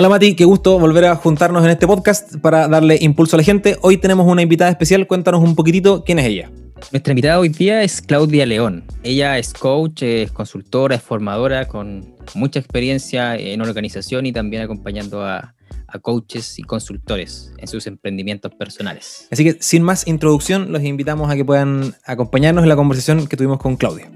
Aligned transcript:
Hola 0.00 0.08
Mati, 0.08 0.34
qué 0.34 0.46
gusto 0.46 0.78
volver 0.78 1.04
a 1.04 1.14
juntarnos 1.14 1.62
en 1.62 1.72
este 1.72 1.86
podcast 1.86 2.36
para 2.36 2.68
darle 2.68 2.96
impulso 3.02 3.36
a 3.36 3.38
la 3.38 3.42
gente. 3.42 3.76
Hoy 3.82 3.98
tenemos 3.98 4.26
una 4.26 4.40
invitada 4.40 4.70
especial, 4.70 5.06
cuéntanos 5.06 5.42
un 5.42 5.54
poquitito 5.54 6.04
quién 6.04 6.18
es 6.18 6.24
ella. 6.24 6.50
Nuestra 6.90 7.12
invitada 7.12 7.38
hoy 7.38 7.50
día 7.50 7.82
es 7.82 8.00
Claudia 8.00 8.46
León. 8.46 8.84
Ella 9.02 9.36
es 9.36 9.52
coach, 9.52 10.04
es 10.04 10.32
consultora, 10.32 10.94
es 10.94 11.02
formadora 11.02 11.68
con 11.68 12.16
mucha 12.34 12.60
experiencia 12.60 13.36
en 13.36 13.60
organización 13.60 14.24
y 14.24 14.32
también 14.32 14.62
acompañando 14.62 15.22
a, 15.22 15.54
a 15.86 15.98
coaches 15.98 16.58
y 16.58 16.62
consultores 16.62 17.52
en 17.58 17.68
sus 17.68 17.86
emprendimientos 17.86 18.54
personales. 18.54 19.28
Así 19.30 19.44
que 19.44 19.58
sin 19.60 19.82
más 19.82 20.06
introducción, 20.06 20.72
los 20.72 20.82
invitamos 20.82 21.30
a 21.30 21.36
que 21.36 21.44
puedan 21.44 21.94
acompañarnos 22.06 22.62
en 22.62 22.70
la 22.70 22.76
conversación 22.76 23.26
que 23.26 23.36
tuvimos 23.36 23.58
con 23.58 23.76
Claudia. 23.76 24.10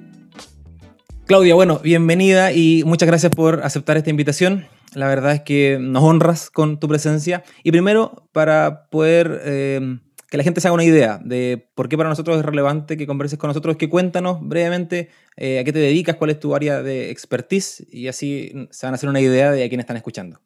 Claudia, 1.26 1.54
bueno, 1.54 1.78
bienvenida 1.78 2.52
y 2.52 2.84
muchas 2.86 3.06
gracias 3.06 3.32
por 3.34 3.62
aceptar 3.64 3.98
esta 3.98 4.08
invitación. 4.08 4.64
La 4.94 5.08
verdad 5.08 5.32
es 5.32 5.40
que 5.42 5.78
nos 5.80 6.02
honras 6.02 6.50
con 6.50 6.80
tu 6.80 6.88
presencia. 6.88 7.42
Y 7.62 7.70
primero, 7.70 8.28
para 8.32 8.88
poder 8.90 9.40
eh, 9.44 9.98
que 10.30 10.36
la 10.36 10.42
gente 10.44 10.60
se 10.60 10.68
haga 10.68 10.74
una 10.74 10.84
idea 10.84 11.20
de 11.24 11.68
por 11.74 11.88
qué 11.88 11.96
para 11.96 12.08
nosotros 12.08 12.38
es 12.38 12.44
relevante 12.44 12.96
que 12.96 13.06
converses 13.06 13.38
con 13.38 13.48
nosotros, 13.48 13.76
que 13.76 13.88
cuéntanos 13.88 14.38
brevemente 14.40 15.10
eh, 15.36 15.58
a 15.60 15.64
qué 15.64 15.72
te 15.72 15.78
dedicas, 15.78 16.16
cuál 16.16 16.30
es 16.30 16.40
tu 16.40 16.54
área 16.54 16.82
de 16.82 17.10
expertise 17.10 17.86
y 17.90 18.08
así 18.08 18.52
se 18.70 18.86
van 18.86 18.94
a 18.94 18.96
hacer 18.96 19.08
una 19.08 19.20
idea 19.20 19.52
de 19.52 19.64
a 19.64 19.68
quién 19.68 19.80
están 19.80 19.96
escuchando. 19.96 20.40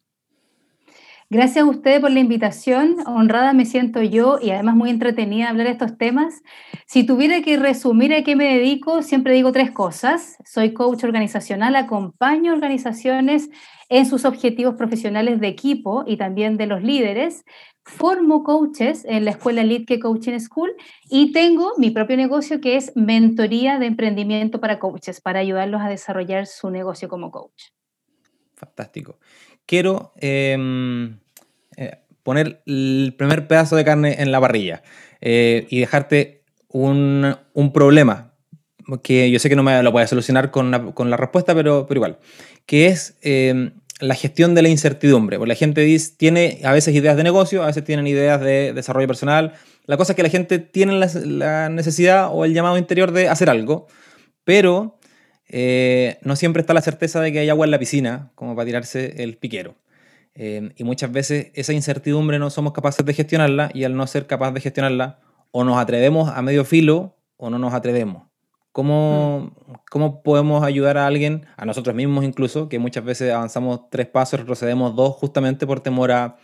Gracias 1.31 1.63
a 1.63 1.69
ustedes 1.69 1.99
por 1.99 2.09
la 2.09 2.21
invitación. 2.21 2.95
Honrada 3.05 3.53
me 3.53 3.67
siento 3.67 4.01
yo 4.01 4.39
y 4.41 4.49
además 4.49 4.75
muy 4.75 4.89
entretenida 4.89 5.47
hablar 5.47 5.67
de 5.67 5.73
estos 5.73 5.95
temas. 5.95 6.41
Si 6.87 7.05
tuviera 7.05 7.43
que 7.43 7.55
resumir 7.55 8.15
a 8.15 8.23
qué 8.23 8.35
me 8.35 8.45
dedico, 8.45 9.03
siempre 9.03 9.35
digo 9.35 9.51
tres 9.51 9.69
cosas. 9.69 10.37
Soy 10.43 10.73
coach 10.73 11.03
organizacional, 11.03 11.75
acompaño 11.75 12.51
organizaciones 12.51 13.51
en 13.89 14.07
sus 14.07 14.25
objetivos 14.25 14.73
profesionales 14.73 15.39
de 15.39 15.49
equipo 15.49 16.03
y 16.07 16.17
también 16.17 16.57
de 16.57 16.65
los 16.65 16.81
líderes. 16.81 17.45
Formo 17.83 18.43
coaches 18.43 19.05
en 19.05 19.23
la 19.23 19.31
escuela 19.31 19.63
Lead 19.63 19.85
Coaching 20.01 20.39
School 20.39 20.71
y 21.11 21.31
tengo 21.31 21.73
mi 21.77 21.91
propio 21.91 22.17
negocio 22.17 22.59
que 22.59 22.75
es 22.75 22.91
mentoría 22.95 23.77
de 23.77 23.85
emprendimiento 23.85 24.59
para 24.59 24.79
coaches, 24.79 25.21
para 25.21 25.41
ayudarlos 25.41 25.81
a 25.81 25.89
desarrollar 25.89 26.47
su 26.47 26.71
negocio 26.71 27.07
como 27.07 27.29
coach. 27.29 27.65
Fantástico 28.55 29.19
quiero 29.69 30.13
em, 30.19 31.19
eh, 31.77 31.99
poner 32.23 32.63
el 32.65 33.13
primer 33.15 33.47
pedazo 33.47 33.75
de 33.75 33.85
carne 33.85 34.15
en 34.17 34.31
la 34.31 34.41
parrilla 34.41 34.81
eh, 35.21 35.67
y 35.69 35.79
dejarte 35.79 36.41
un, 36.69 37.35
problema 37.71 38.33
que 39.03 39.29
yo 39.29 39.37
sé 39.37 39.47
que 39.47 39.55
no 39.55 39.61
me 39.61 39.83
lo 39.83 39.91
puedes 39.91 40.09
solucionar 40.09 40.49
con, 40.49 40.71
la 40.71 41.17
respuesta, 41.17 41.53
pero, 41.53 41.85
pero 41.87 41.99
igual, 41.99 42.17
que 42.65 42.87
es 42.87 43.15
em, 43.21 43.73
la 43.99 44.15
gestión 44.15 44.55
de 44.55 44.63
la 44.63 44.69
incertidumbre. 44.69 45.37
Porque 45.37 45.49
la 45.49 45.55
gente 45.55 45.81
dice, 45.81 46.13
tiene 46.17 46.61
a 46.63 46.71
veces 46.71 46.95
ideas 46.95 47.15
de 47.15 47.23
negocio, 47.23 47.61
a 47.61 47.67
veces 47.67 47.83
tienen 47.83 48.07
ideas 48.07 48.41
de 48.41 48.73
desarrollo 48.73 49.05
personal. 49.05 49.53
La 49.85 49.97
cosa 49.97 50.13
es 50.13 50.15
que 50.15 50.23
la 50.23 50.29
gente 50.29 50.57
tiene 50.57 50.93
la, 50.93 51.69
necesidad 51.69 52.29
o 52.31 52.43
el 52.43 52.55
llamado 52.55 52.79
interior 52.79 53.11
de 53.11 53.29
hacer 53.29 53.51
algo, 53.51 53.85
pero 54.43 54.98
eh, 55.49 56.19
no 56.21 56.35
siempre 56.35 56.61
está 56.61 56.73
la 56.73 56.81
certeza 56.81 57.19
de 57.21 57.31
que 57.31 57.39
hay 57.39 57.49
agua 57.49 57.65
en 57.65 57.71
la 57.71 57.79
piscina 57.79 58.31
como 58.35 58.55
para 58.55 58.65
tirarse 58.65 59.23
el 59.23 59.37
piquero. 59.37 59.75
Eh, 60.35 60.71
y 60.77 60.83
muchas 60.83 61.11
veces 61.11 61.47
esa 61.55 61.73
incertidumbre 61.73 62.39
no 62.39 62.49
somos 62.49 62.71
capaces 62.71 63.05
de 63.05 63.13
gestionarla 63.13 63.71
y 63.73 63.83
al 63.83 63.95
no 63.95 64.05
ser 64.07 64.27
capaz 64.27 64.51
de 64.51 64.61
gestionarla 64.61 65.19
o 65.51 65.63
nos 65.63 65.77
atrevemos 65.77 66.29
a 66.29 66.41
medio 66.41 66.63
filo 66.63 67.17
o 67.37 67.49
no 67.49 67.57
nos 67.57 67.73
atrevemos. 67.73 68.23
¿Cómo, 68.71 69.51
mm. 69.67 69.73
¿Cómo 69.89 70.21
podemos 70.21 70.63
ayudar 70.63 70.97
a 70.97 71.07
alguien, 71.07 71.47
a 71.57 71.65
nosotros 71.65 71.95
mismos 71.95 72.23
incluso, 72.23 72.69
que 72.69 72.77
muchas 72.77 73.03
veces 73.03 73.33
avanzamos 73.33 73.89
tres 73.89 74.07
pasos, 74.07 74.39
retrocedemos 74.39 74.95
dos 74.95 75.15
justamente 75.15 75.65
por 75.65 75.79
temor 75.79 76.11
a, 76.11 76.37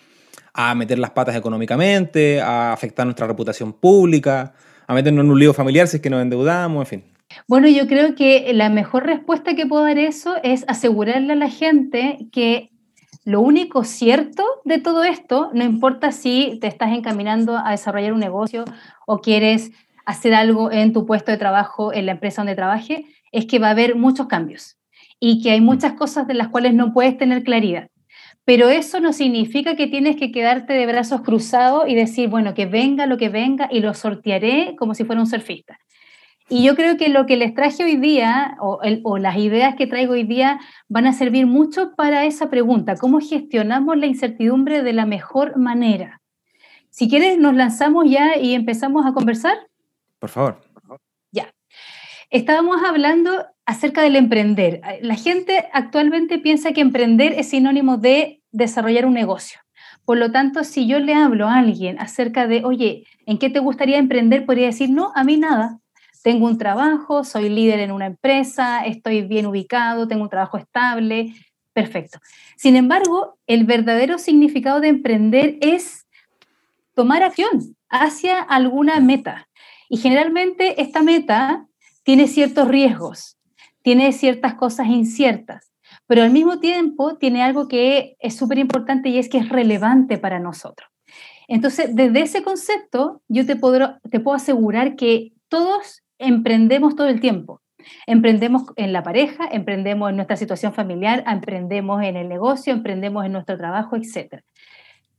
a 0.54 0.74
meter 0.74 0.98
las 0.98 1.12
patas 1.12 1.36
económicamente, 1.36 2.42
a 2.42 2.74
afectar 2.74 3.06
nuestra 3.06 3.28
reputación 3.28 3.72
pública, 3.72 4.54
a 4.88 4.94
meternos 4.94 5.24
en 5.24 5.32
un 5.32 5.40
lío 5.40 5.54
familiar 5.54 5.88
si 5.88 5.98
es 5.98 6.02
que 6.02 6.10
nos 6.10 6.22
endeudamos, 6.22 6.82
en 6.82 7.02
fin? 7.02 7.15
Bueno, 7.48 7.68
yo 7.68 7.88
creo 7.88 8.16
que 8.16 8.52
la 8.54 8.70
mejor 8.70 9.06
respuesta 9.06 9.56
que 9.56 9.66
puedo 9.66 9.84
dar 9.84 9.98
eso 9.98 10.36
es 10.44 10.66
asegurarle 10.68 11.34
a 11.34 11.36
la 11.36 11.50
gente 11.50 12.28
que 12.32 12.72
lo 13.24 13.42
único 13.42 13.84
cierto 13.84 14.44
de 14.66 14.80
todo 14.80 15.04
esto, 15.04 15.50
no 15.54 15.64
importa 15.64 16.12
si 16.12 16.60
te 16.62 16.68
estás 16.68 16.92
encaminando 16.92 17.58
a 17.58 17.72
desarrollar 17.72 18.14
un 18.14 18.20
negocio 18.20 18.66
o 19.08 19.20
quieres 19.20 19.72
hacer 20.06 20.36
algo 20.36 20.72
en 20.72 20.94
tu 20.94 21.06
puesto 21.06 21.32
de 21.32 21.38
trabajo, 21.38 21.92
en 21.92 22.06
la 22.06 22.14
empresa 22.14 22.42
donde 22.42 22.56
trabaje, 22.56 23.06
es 23.32 23.48
que 23.48 23.60
va 23.60 23.68
a 23.68 23.72
haber 23.72 23.96
muchos 23.96 24.28
cambios 24.28 24.78
y 25.20 25.42
que 25.42 25.52
hay 25.52 25.62
muchas 25.62 25.94
cosas 25.94 26.28
de 26.28 26.36
las 26.36 26.50
cuales 26.50 26.74
no 26.76 26.94
puedes 26.94 27.18
tener 27.18 27.44
claridad. 27.44 27.90
Pero 28.44 28.70
eso 28.70 29.00
no 29.00 29.12
significa 29.12 29.76
que 29.76 29.88
tienes 29.88 30.18
que 30.18 30.32
quedarte 30.32 30.74
de 30.74 30.86
brazos 30.86 31.22
cruzados 31.22 31.90
y 31.90 31.96
decir, 31.96 32.30
bueno, 32.30 32.54
que 32.54 32.68
venga 32.68 33.08
lo 33.08 33.18
que 33.18 33.30
venga 33.30 33.68
y 33.72 33.80
lo 33.80 33.96
sortearé 33.96 34.76
como 34.78 34.94
si 34.94 35.04
fuera 35.04 35.22
un 35.22 35.28
surfista. 35.28 35.80
Y 36.48 36.64
yo 36.64 36.76
creo 36.76 36.96
que 36.96 37.10
lo 37.10 37.26
que 37.26 37.38
les 37.38 37.56
traje 37.56 37.84
hoy 37.84 37.98
día, 37.98 38.56
o, 38.60 39.18
las 39.18 39.38
ideas 39.38 39.76
que 39.76 39.88
traigo 39.88 40.14
hoy 40.14 40.24
día, 40.24 40.60
van 40.88 41.08
a 41.08 41.14
servir 41.14 41.48
mucho 41.48 41.96
para 41.96 42.26
esa 42.26 42.52
pregunta, 42.52 42.96
¿cómo 42.98 43.20
gestionamos 43.20 43.98
la 43.98 44.06
incertidumbre 44.06 44.84
de 44.84 44.94
la 44.94 45.08
mejor 45.08 45.58
manera? 45.58 46.22
Si 46.92 47.10
quieres, 47.10 47.40
nos 47.40 47.56
lanzamos 47.56 48.06
ya 48.08 48.38
y 48.38 48.54
empezamos 48.54 49.06
a 49.08 49.14
conversar. 49.14 49.58
Por 50.20 50.30
favor. 50.30 50.62
Ya. 51.32 51.52
Estábamos 52.30 52.78
hablando 52.84 53.48
acerca 53.66 54.04
del 54.04 54.16
emprender. 54.16 54.82
La 55.02 55.16
gente 55.16 55.68
actualmente 55.74 56.38
piensa 56.38 56.74
que 56.74 56.82
emprender 56.82 57.34
es 57.34 57.50
sinónimo 57.50 57.98
de 57.98 58.44
desarrollar 58.52 59.08
un 59.08 59.16
negocio. 59.16 59.60
Por 60.06 60.20
lo 60.20 60.32
tanto, 60.32 60.64
si 60.64 60.88
yo 60.88 61.00
le 61.00 61.16
hablo 61.16 61.48
a 61.48 61.58
alguien 61.58 62.00
acerca 62.00 62.46
de, 62.46 62.64
oye, 62.64 63.08
¿en 63.26 63.40
qué 63.40 63.50
te 63.50 63.58
gustaría 63.58 63.98
emprender? 63.98 64.46
Podría 64.46 64.68
decir, 64.68 64.92
no, 64.92 65.12
a 65.16 65.24
mí 65.24 65.38
nada 65.38 65.80
tengo 66.26 66.48
un 66.48 66.58
trabajo, 66.58 67.24
soy 67.24 67.50
líder 67.50 67.82
en 67.82 67.92
una 67.92 68.08
empresa, 68.08 68.84
estoy 68.84 69.22
bien 69.22 69.46
ubicado, 69.46 70.08
tengo 70.08 70.24
un 70.24 70.30
trabajo 70.32 70.58
estable, 70.58 71.36
perfecto. 71.72 72.18
Sin 72.56 72.76
embargo, 72.76 73.38
el 73.46 73.64
verdadero 73.64 74.18
significado 74.18 74.80
de 74.80 74.88
emprender 74.88 75.56
es 75.62 76.08
tomar 76.96 77.22
acción 77.22 77.76
hacia 77.90 78.40
alguna 78.40 79.00
meta. 79.02 79.48
Y 79.88 79.98
generalmente 79.98 80.82
esta 80.82 81.04
meta 81.04 81.68
tiene 82.02 82.28
ciertos 82.28 82.70
riesgos, 82.70 83.38
tiene 83.84 84.12
ciertas 84.12 84.56
cosas 84.56 84.88
inciertas, 84.88 85.72
pero 86.08 86.24
al 86.24 86.32
mismo 86.32 86.60
tiempo 86.60 87.18
tiene 87.18 87.44
algo 87.44 87.68
que 87.68 88.16
es 88.18 88.36
súper 88.36 88.58
importante 88.58 89.10
y 89.10 89.20
es 89.20 89.30
que 89.30 89.38
es 89.38 89.50
relevante 89.50 90.18
para 90.18 90.40
nosotros. 90.40 90.90
Entonces, 91.48 91.96
desde 91.96 92.22
ese 92.22 92.42
concepto, 92.42 93.22
yo 93.28 93.46
te 93.46 93.54
te 93.54 94.20
puedo 94.20 94.36
asegurar 94.36 94.96
que 94.96 95.32
todos 95.50 96.02
emprendemos 96.20 96.96
todo 96.96 97.08
el 97.08 97.20
tiempo. 97.20 97.62
Emprendemos 98.08 98.64
en 98.78 98.94
la 98.94 99.04
pareja, 99.04 99.48
emprendemos 99.52 100.10
en 100.10 100.16
nuestra 100.16 100.38
situación 100.38 100.74
familiar, 100.74 101.24
emprendemos 101.28 102.02
en 102.04 102.16
el 102.16 102.30
negocio, 102.30 102.74
emprendemos 102.74 103.26
en 103.26 103.32
nuestro 103.32 103.58
trabajo, 103.58 103.96
etc. 103.96 104.42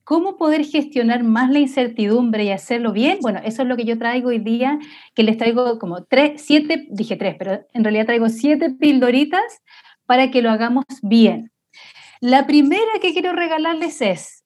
¿Cómo 0.05 0.37
poder 0.37 0.65
gestionar 0.65 1.25
más 1.25 1.51
la 1.51 1.59
incertidumbre 1.59 2.45
y 2.45 2.51
hacerlo 2.51 2.93
bien? 2.93 3.19
Bueno, 3.23 3.41
eso 3.45 3.63
es 3.63 3.69
lo 3.69 3.77
que 3.77 3.85
yo 3.85 3.99
traigo 3.99 4.29
hoy 4.29 4.39
día, 4.39 4.79
que 5.15 5.23
les 5.23 5.37
traigo 5.37 5.79
como 5.79 6.05
tres, 6.05 6.43
siete, 6.43 6.87
dije 6.91 7.17
tres, 7.17 7.37
pero 7.39 7.67
en 7.73 7.85
realidad 7.85 8.07
traigo 8.07 8.29
siete 8.29 8.71
pildoritas 8.71 9.63
para 10.07 10.31
que 10.31 10.43
lo 10.43 10.51
hagamos 10.51 10.85
bien. 11.03 11.51
La 12.21 12.47
primera 12.47 13.01
que 13.01 13.13
quiero 13.13 13.33
regalarles 13.33 14.01
es 14.01 14.45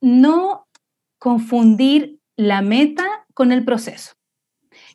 no 0.00 0.66
confundir 1.18 2.18
la 2.36 2.62
meta 2.62 3.04
con 3.34 3.52
el 3.52 3.64
proceso. 3.64 4.12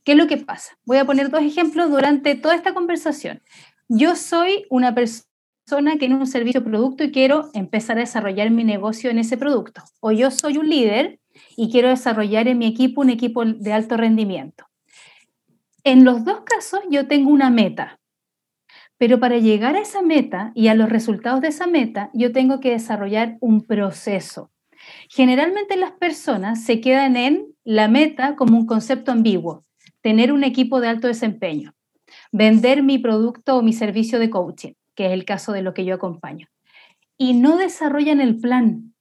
¿Qué 0.06 0.12
es 0.12 0.18
lo 0.20 0.28
que 0.28 0.38
pasa? 0.38 0.78
Voy 0.86 0.98
a 0.98 1.06
poner 1.06 1.32
dos 1.32 1.42
ejemplos 1.42 1.90
durante 1.90 2.36
toda 2.36 2.54
esta 2.54 2.76
conversación. 2.76 3.42
Yo 3.90 4.16
soy 4.16 4.68
una 4.70 4.94
persona 4.94 5.94
que 5.94 5.98
tiene 5.98 6.14
un 6.14 6.28
servicio 6.28 6.64
producto 6.64 7.04
y 7.04 7.12
quiero 7.12 7.50
empezar 7.56 7.98
a 7.98 8.02
desarrollar 8.02 8.52
mi 8.52 8.64
negocio 8.64 9.10
en 9.10 9.18
ese 9.18 9.36
producto. 9.36 9.82
O 10.02 10.12
yo 10.12 10.30
soy 10.30 10.60
un 10.60 10.70
líder 10.70 11.20
y 11.58 11.72
quiero 11.72 11.90
desarrollar 11.90 12.48
en 12.48 12.60
mi 12.60 12.68
equipo 12.68 13.02
un 13.02 13.10
equipo 13.10 13.44
de 13.46 13.74
alto 13.74 13.98
rendimiento. 13.98 14.68
En 15.84 16.06
los 16.06 16.24
dos 16.24 16.42
casos 16.46 16.82
yo 16.92 17.08
tengo 17.08 17.32
una 17.32 17.50
meta, 17.50 18.00
pero 19.00 19.20
para 19.20 19.40
llegar 19.40 19.76
a 19.76 19.82
esa 19.82 20.04
meta 20.04 20.52
y 20.54 20.68
a 20.68 20.76
los 20.76 20.88
resultados 20.88 21.42
de 21.42 21.48
esa 21.48 21.66
meta, 21.66 22.12
yo 22.14 22.32
tengo 22.32 22.60
que 22.60 22.70
desarrollar 22.70 23.38
un 23.42 23.62
proceso. 23.62 24.52
Generalmente 25.10 25.78
las 25.78 25.94
personas 25.94 26.64
se 26.64 26.80
quedan 26.80 27.16
en 27.16 27.48
la 27.64 27.88
meta 27.88 28.36
como 28.36 28.56
un 28.56 28.68
concepto 28.68 29.12
ambiguo 29.12 29.66
tener 30.06 30.32
un 30.32 30.44
equipo 30.44 30.82
de 30.82 30.88
alto 30.88 31.08
desempeño, 31.08 31.74
vender 32.32 32.84
mi 32.84 33.00
producto 33.00 33.58
o 33.58 33.64
mi 33.64 33.74
servicio 33.74 34.20
de 34.20 34.30
coaching, 34.30 34.74
que 34.94 35.08
es 35.08 35.14
el 35.14 35.26
caso 35.26 35.52
de 35.52 35.64
lo 35.64 35.74
que 35.74 35.84
yo 35.84 35.96
acompaño, 35.96 36.46
y 37.18 37.34
no 37.34 37.58
desarrollan 37.58 38.22
el 38.22 38.38
plan, 38.40 38.94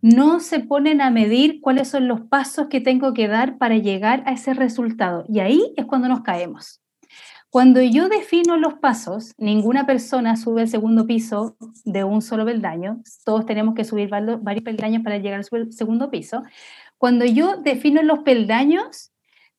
no 0.00 0.40
se 0.40 0.60
ponen 0.60 1.02
a 1.02 1.10
medir 1.10 1.60
cuáles 1.60 1.88
son 1.88 2.08
los 2.08 2.22
pasos 2.22 2.68
que 2.68 2.80
tengo 2.80 3.12
que 3.12 3.28
dar 3.28 3.58
para 3.58 3.76
llegar 3.76 4.22
a 4.24 4.32
ese 4.32 4.54
resultado. 4.54 5.26
Y 5.28 5.40
ahí 5.40 5.74
es 5.76 5.84
cuando 5.84 6.08
nos 6.08 6.22
caemos. 6.22 6.80
Cuando 7.50 7.82
yo 7.82 8.08
defino 8.08 8.56
los 8.56 8.76
pasos, 8.78 9.34
ninguna 9.36 9.84
persona 9.84 10.38
sube 10.38 10.62
al 10.62 10.68
segundo 10.68 11.06
piso 11.06 11.58
de 11.84 12.02
un 12.02 12.22
solo 12.22 12.46
peldaño, 12.46 13.02
todos 13.26 13.44
tenemos 13.44 13.74
que 13.74 13.84
subir 13.84 14.08
varios 14.08 14.64
peldaños 14.64 15.02
para 15.02 15.18
llegar 15.18 15.40
al 15.52 15.72
segundo 15.74 16.10
piso. 16.10 16.42
Cuando 16.96 17.26
yo 17.26 17.58
defino 17.58 18.02
los 18.02 18.20
peldaños, 18.20 19.12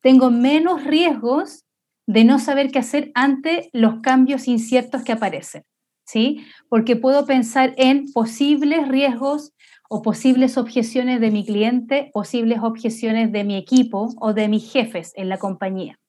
tengo 0.07 0.31
menos 0.31 0.85
riesgos 0.85 1.65
de 2.07 2.23
no 2.23 2.39
saber 2.39 2.71
qué 2.71 2.79
hacer 2.79 3.11
ante 3.13 3.69
los 3.73 3.99
cambios 3.99 4.47
inciertos 4.47 5.03
que 5.03 5.11
aparecen, 5.11 5.63
¿sí? 6.05 6.45
Porque 6.69 6.95
puedo 6.95 7.25
pensar 7.25 7.73
en 7.75 8.05
posibles 8.13 8.87
riesgos 8.87 9.51
o 9.89 10.01
posibles 10.01 10.55
objeciones 10.57 11.19
de 11.19 11.29
mi 11.29 11.45
cliente, 11.45 12.09
posibles 12.13 12.59
objeciones 12.61 13.33
de 13.33 13.43
mi 13.43 13.57
equipo 13.57 14.07
o 14.21 14.33
de 14.33 14.47
mis 14.47 14.71
jefes 14.71 15.11
en 15.17 15.27
la 15.27 15.39
compañía. 15.39 15.99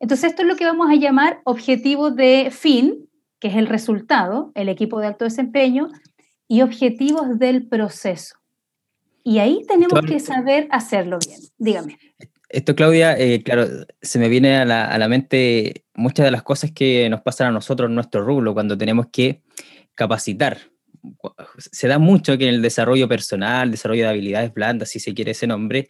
Entonces, 0.00 0.32
esto 0.32 0.42
es 0.42 0.48
lo 0.48 0.56
que 0.56 0.66
vamos 0.66 0.90
a 0.90 0.96
llamar 0.96 1.40
objetivo 1.44 2.10
de 2.10 2.50
fin, 2.50 3.08
que 3.40 3.48
es 3.48 3.56
el 3.56 3.68
resultado, 3.68 4.52
el 4.54 4.68
equipo 4.68 5.00
de 5.00 5.06
alto 5.06 5.24
desempeño, 5.24 5.88
y 6.46 6.60
objetivos 6.60 7.38
del 7.38 7.68
proceso. 7.68 8.36
Y 9.24 9.38
ahí 9.38 9.62
tenemos 9.66 10.02
que 10.02 10.20
saber 10.20 10.68
hacerlo 10.70 11.18
bien. 11.26 11.40
Dígame. 11.56 11.96
Esto, 12.48 12.74
Claudia, 12.74 13.18
eh, 13.18 13.42
claro, 13.42 13.66
se 14.00 14.18
me 14.18 14.28
viene 14.28 14.56
a 14.56 14.64
la, 14.64 14.86
a 14.86 14.96
la, 14.96 15.08
mente 15.08 15.84
muchas 15.94 16.24
de 16.24 16.30
las 16.30 16.42
cosas 16.42 16.72
que 16.72 17.08
nos 17.10 17.20
pasan 17.20 17.48
a 17.48 17.50
nosotros 17.50 17.88
en 17.88 17.94
nuestro 17.94 18.24
rubro 18.24 18.54
cuando 18.54 18.78
tenemos 18.78 19.08
que 19.12 19.42
capacitar. 19.94 20.58
Se 21.56 21.88
da 21.88 21.98
mucho 21.98 22.38
que 22.38 22.48
en 22.48 22.54
el 22.54 22.62
desarrollo 22.62 23.06
personal, 23.08 23.70
desarrollo 23.70 24.04
de 24.04 24.10
habilidades 24.10 24.54
blandas, 24.54 24.88
si 24.88 24.98
se 24.98 25.12
quiere 25.12 25.32
ese 25.32 25.46
nombre, 25.46 25.88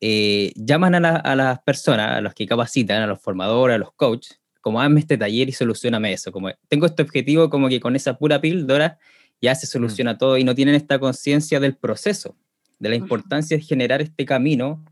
eh, 0.00 0.52
llaman 0.54 0.94
a, 0.94 1.34
las 1.34 1.58
personas, 1.60 2.12
a 2.12 2.20
los 2.20 2.34
que 2.34 2.46
capacitan, 2.46 3.02
a 3.02 3.06
los 3.06 3.20
formadores, 3.20 3.74
a 3.74 3.78
los 3.78 3.92
coaches, 3.94 4.40
como 4.60 4.80
hazme 4.80 5.00
este 5.00 5.16
taller 5.16 5.48
y 5.48 5.52
solucioname 5.52 6.12
eso. 6.12 6.30
Como 6.30 6.50
tengo 6.68 6.86
este 6.86 7.02
objetivo, 7.02 7.50
como 7.50 7.68
que 7.68 7.80
con 7.80 7.96
esa 7.96 8.16
pura 8.16 8.40
píldora 8.40 8.98
ya 9.40 9.54
se 9.54 9.66
soluciona 9.66 10.14
mm. 10.14 10.18
todo 10.18 10.38
y 10.38 10.44
no 10.44 10.54
tienen 10.54 10.74
esta 10.74 10.98
conciencia 10.98 11.58
del 11.58 11.76
proceso, 11.76 12.36
de 12.78 12.90
la 12.90 12.94
importancia 12.94 13.56
de 13.56 13.62
generar 13.62 14.00
este 14.02 14.24
camino, 14.24 14.84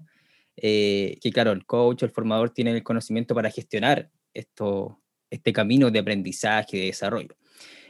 eh, 0.57 1.19
que 1.21 1.33
claro, 1.33 1.53
el 1.53 1.67
coach, 1.67 2.03
el 2.03 2.11
formador 2.11 2.51
tiene 2.51 2.73
el 2.73 2.83
conocimiento 2.83 3.35
para 3.35 3.51
gestionar 3.51 4.11
esto, 4.35 5.01
este 5.31 5.53
camino 5.53 5.91
de 5.91 5.99
aprendizaje, 5.99 6.79
de 6.79 6.87
desarrollo. 6.87 7.37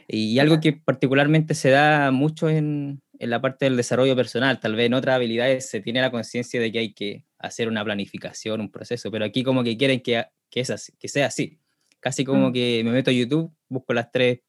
Y 0.07 0.39
algo 0.39 0.59
que 0.61 0.73
particularmente 0.73 1.53
se 1.53 1.69
da 1.69 2.11
mucho 2.11 2.49
en, 2.49 3.01
en 3.19 3.29
la 3.29 3.41
parte 3.41 3.65
del 3.65 3.75
desarrollo 3.75 4.15
personal, 4.15 4.59
tal 4.59 4.75
vez 4.75 4.85
en 4.85 4.93
otras 4.93 5.15
habilidades 5.15 5.69
se 5.69 5.81
tiene 5.81 6.01
la 6.01 6.11
conciencia 6.11 6.61
de 6.61 6.71
que 6.71 6.79
hay 6.79 6.93
que 6.93 7.25
hacer 7.39 7.67
una 7.67 7.83
planificación, 7.83 8.61
un 8.61 8.71
proceso, 8.71 9.11
pero 9.11 9.25
aquí 9.25 9.43
como 9.43 9.63
que 9.63 9.77
quieren 9.77 9.99
que, 9.99 10.25
que, 10.49 10.63
que 10.99 11.07
sea 11.07 11.25
así. 11.25 11.59
Casi 11.99 12.23
como 12.23 12.49
mm. 12.49 12.53
que 12.53 12.81
me 12.85 12.91
meto 12.91 13.09
a 13.09 13.13
YouTube, 13.13 13.51
busco 13.67 13.93
las 13.93 14.11
tres, 14.11 14.39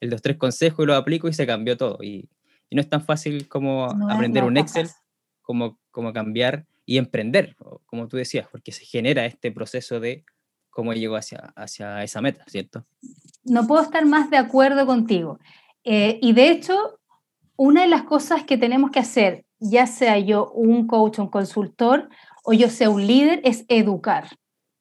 los 0.00 0.22
tres 0.22 0.36
consejos 0.36 0.84
y 0.84 0.86
los 0.86 0.96
aplico 0.96 1.28
y 1.28 1.34
se 1.34 1.46
cambió 1.46 1.76
todo. 1.76 1.98
Y, 2.02 2.30
y 2.70 2.76
no 2.76 2.80
es 2.80 2.88
tan 2.88 3.04
fácil 3.04 3.48
como 3.48 3.84
aprender 4.08 4.44
un 4.44 4.56
Excel, 4.56 4.88
como, 5.42 5.78
como 5.90 6.12
cambiar 6.12 6.64
y 6.92 6.98
emprender, 6.98 7.56
como 7.86 8.06
tú 8.06 8.18
decías, 8.18 8.46
porque 8.52 8.70
se 8.70 8.84
genera 8.84 9.24
este 9.24 9.50
proceso 9.50 9.98
de 9.98 10.26
cómo 10.68 10.92
llego 10.92 11.16
hacia, 11.16 11.54
hacia 11.56 12.02
esa 12.02 12.20
meta, 12.20 12.44
¿cierto? 12.46 12.84
No 13.44 13.66
puedo 13.66 13.82
estar 13.82 14.04
más 14.04 14.28
de 14.28 14.36
acuerdo 14.36 14.84
contigo. 14.84 15.38
Eh, 15.84 16.18
y 16.20 16.34
de 16.34 16.50
hecho, 16.50 17.00
una 17.56 17.80
de 17.80 17.88
las 17.88 18.02
cosas 18.02 18.44
que 18.44 18.58
tenemos 18.58 18.90
que 18.90 18.98
hacer, 18.98 19.46
ya 19.58 19.86
sea 19.86 20.18
yo 20.18 20.50
un 20.50 20.86
coach, 20.86 21.18
un 21.18 21.30
consultor 21.30 22.10
o 22.44 22.52
yo 22.52 22.68
sea 22.68 22.90
un 22.90 23.06
líder, 23.06 23.40
es 23.42 23.64
educar. 23.68 24.28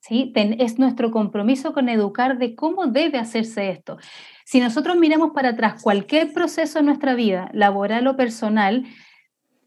¿sí? 0.01 0.33
es 0.35 0.79
nuestro 0.79 1.11
compromiso 1.11 1.71
con 1.71 1.87
educar 1.87 2.39
de 2.39 2.55
cómo 2.55 2.87
debe 2.87 3.19
hacerse 3.19 3.69
esto. 3.69 3.97
Si 4.43 4.59
nosotros 4.59 4.97
miramos 4.97 5.31
para 5.31 5.51
atrás 5.51 5.81
cualquier 5.81 6.33
proceso 6.33 6.79
en 6.79 6.87
nuestra 6.87 7.15
vida, 7.15 7.49
laboral 7.53 8.05
o 8.07 8.17
personal, 8.17 8.83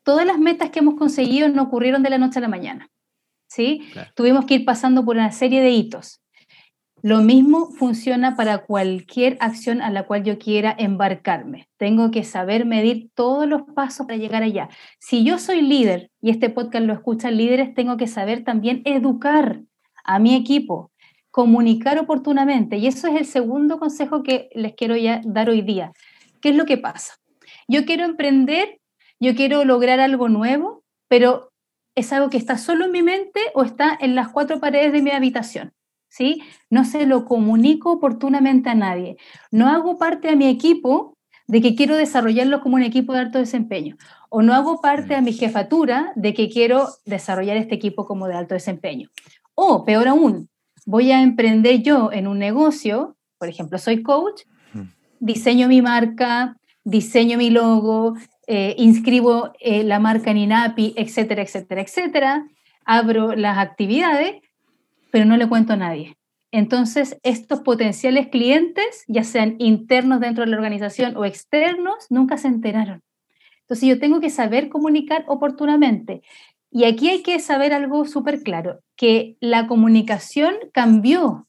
todas 0.05 0.25
las 0.25 0.39
metas 0.39 0.71
que 0.71 0.79
hemos 0.79 0.95
conseguido 0.95 1.49
no 1.49 1.65
ocurrieron 1.65 2.03
de 2.05 2.11
la 2.11 2.19
noche 2.19 2.39
a 2.39 2.43
la 2.43 2.49
mañana. 2.49 2.89
¿sí? 3.55 3.83
Tuvimos 4.15 4.47
que 4.47 4.55
ir 4.55 4.65
pasando 4.65 5.05
por 5.05 5.17
una 5.17 5.33
serie 5.33 5.61
de 5.61 5.71
hitos. 5.71 6.21
Lo 7.03 7.21
mismo 7.21 7.71
funciona 7.73 8.35
para 8.35 8.65
cualquier 8.65 9.37
acción 9.41 9.83
a 9.83 9.91
la 9.91 10.05
cual 10.05 10.25
yo 10.25 10.39
quiera 10.39 10.75
embarcarme. 10.77 11.69
Tengo 11.77 12.11
que 12.11 12.25
saber 12.25 12.65
medir 12.65 13.11
todos 13.15 13.47
los 13.47 13.63
pasos 13.75 14.07
para 14.07 14.17
llegar 14.17 14.43
allá. 14.43 14.71
Si 14.99 15.23
yo 15.23 15.39
soy 15.39 15.61
líder 15.61 16.11
y 16.23 16.31
este 16.31 16.49
podcast 16.49 16.87
lo 16.87 16.95
escuchan 16.95 17.37
líderes, 17.37 17.75
tengo 17.75 17.99
que 17.99 18.07
saber 18.07 18.43
también 18.43 18.81
educar 18.87 19.61
a 20.03 20.19
mi 20.19 20.35
equipo, 20.35 20.93
comunicar 21.31 21.99
oportunamente. 21.99 22.79
Y 22.79 22.87
eso 22.87 23.07
es 23.07 23.17
el 23.17 23.27
segundo 23.27 23.79
consejo 23.79 24.23
que 24.23 24.49
les 24.55 24.75
quiero 24.75 24.97
ya 24.97 25.21
dar 25.25 25.51
hoy 25.51 25.61
día. 25.61 25.93
¿Qué 26.41 26.49
es 26.51 26.57
lo 26.57 26.65
que 26.65 26.79
pasa? 26.79 27.17
Yo 27.69 27.85
quiero 27.85 28.05
emprender, 28.07 28.81
yo 29.25 29.35
quiero 29.35 29.65
lograr 29.65 30.01
algo 30.01 30.29
nuevo, 30.29 30.83
pero 31.09 31.51
es 31.95 32.13
algo 32.13 32.31
que 32.31 32.37
está 32.37 32.59
solo 32.59 32.87
en 32.87 32.93
mi 32.93 33.03
mente 33.03 33.41
o 33.55 33.63
está 33.63 33.97
en 34.01 34.15
las 34.15 34.29
cuatro 34.29 34.61
paredes 34.61 34.93
de 34.93 35.03
mi 35.03 35.11
habitación. 35.11 35.73
¿sí? 36.15 36.43
No 36.71 36.85
se 36.85 37.07
lo 37.07 37.25
comunico 37.25 37.91
oportunamente 37.91 38.71
a 38.71 38.75
nadie. 38.77 39.17
No 39.51 39.69
hago 39.69 39.99
parte 39.99 40.29
a 40.29 40.37
mi 40.37 40.47
equipo 40.47 41.17
de 41.49 41.61
que 41.61 41.75
quiero 41.75 41.97
desarrollarlo 41.97 42.61
como 42.61 42.77
un 42.77 42.85
equipo 42.85 43.13
de 43.13 43.19
alto 43.19 43.39
desempeño. 43.39 43.97
O 44.31 44.41
no 44.41 44.55
hago 44.55 44.81
parte 44.81 45.17
a 45.17 45.21
mi 45.21 45.33
jefatura 45.33 46.13
de 46.15 46.33
que 46.33 46.49
quiero 46.49 46.89
desarrollar 47.05 47.57
este 47.57 47.75
equipo 47.75 48.07
como 48.07 48.29
de 48.29 48.35
alto 48.35 48.55
desempeño. 48.55 49.11
O, 49.57 49.85
peor 49.85 50.07
aún, 50.07 50.49
voy 50.87 51.11
a 51.11 51.21
emprender 51.21 51.83
yo 51.83 52.13
en 52.13 52.29
un 52.29 52.39
negocio, 52.39 53.17
por 53.39 53.49
ejemplo, 53.49 53.79
soy 53.79 54.03
coach, 54.03 54.43
diseño 55.19 55.67
mi 55.67 55.83
marca, 55.83 56.57
diseño 56.85 57.39
mi 57.39 57.51
logo, 57.51 58.15
eh, 58.47 58.75
inscribo 58.79 59.53
eh, 59.61 59.85
la 59.85 59.99
marca 59.99 60.31
en 60.31 60.39
INAPI, 60.39 60.95
etcétera, 60.97 61.43
etcétera, 61.43 61.83
etcétera, 61.83 62.47
abro 62.85 63.35
las 63.35 63.59
actividades 63.59 64.37
pero 65.15 65.27
no 65.27 65.37
le 65.37 65.49
cuento 65.49 65.75
a 65.75 65.77
nadie. 65.77 66.17
Entonces, 66.51 67.21
estos 67.23 67.61
potenciales 67.61 68.27
clientes, 68.31 69.05
ya 69.07 69.23
sean 69.23 69.55
internos 69.61 70.19
dentro 70.19 70.45
de 70.45 70.51
la 70.51 70.57
organización 70.57 71.17
o 71.17 71.25
externos, 71.25 72.07
nunca 72.11 72.37
se 72.37 72.49
enteraron. 72.49 73.01
Entonces, 73.61 73.89
yo 73.89 74.01
tengo 74.01 74.19
que 74.19 74.29
saber 74.29 74.69
comunicar 74.69 75.25
oportunamente. 75.29 76.23
Y 76.69 76.83
aquí 76.83 77.11
hay 77.11 77.23
que 77.23 77.39
saber 77.39 77.73
algo 77.73 78.07
súper 78.07 78.43
claro, 78.43 78.81
que 78.97 79.37
la 79.39 79.69
comunicación 79.69 80.57
cambió. 80.73 81.47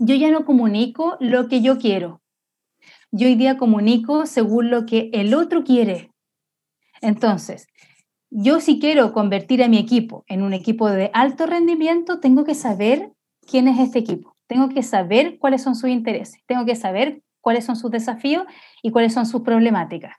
Yo 0.00 0.16
ya 0.16 0.32
no 0.32 0.44
comunico 0.44 1.16
lo 1.20 1.46
que 1.46 1.62
yo 1.62 1.78
quiero. 1.78 2.22
Yo 3.10 3.26
hoy 3.26 3.36
día 3.36 3.56
comunico 3.56 4.26
según 4.26 4.70
lo 4.70 4.84
que 4.84 5.08
el 5.14 5.32
otro 5.32 5.64
quiere. 5.64 6.10
Entonces, 7.00 7.66
yo 8.28 8.60
si 8.60 8.78
quiero 8.78 9.14
convertir 9.14 9.62
a 9.62 9.68
mi 9.68 9.78
equipo 9.78 10.24
en 10.28 10.42
un 10.42 10.52
equipo 10.52 10.90
de 10.90 11.10
alto 11.14 11.46
rendimiento, 11.46 12.20
tengo 12.20 12.44
que 12.44 12.54
saber 12.54 13.12
quién 13.50 13.66
es 13.66 13.78
este 13.78 14.00
equipo, 14.00 14.34
tengo 14.46 14.68
que 14.68 14.82
saber 14.82 15.38
cuáles 15.38 15.62
son 15.62 15.74
sus 15.74 15.88
intereses, 15.88 16.42
tengo 16.44 16.66
que 16.66 16.76
saber 16.76 17.22
cuáles 17.40 17.64
son 17.64 17.76
sus 17.76 17.90
desafíos 17.90 18.44
y 18.82 18.90
cuáles 18.90 19.14
son 19.14 19.24
sus 19.24 19.40
problemáticas. 19.40 20.14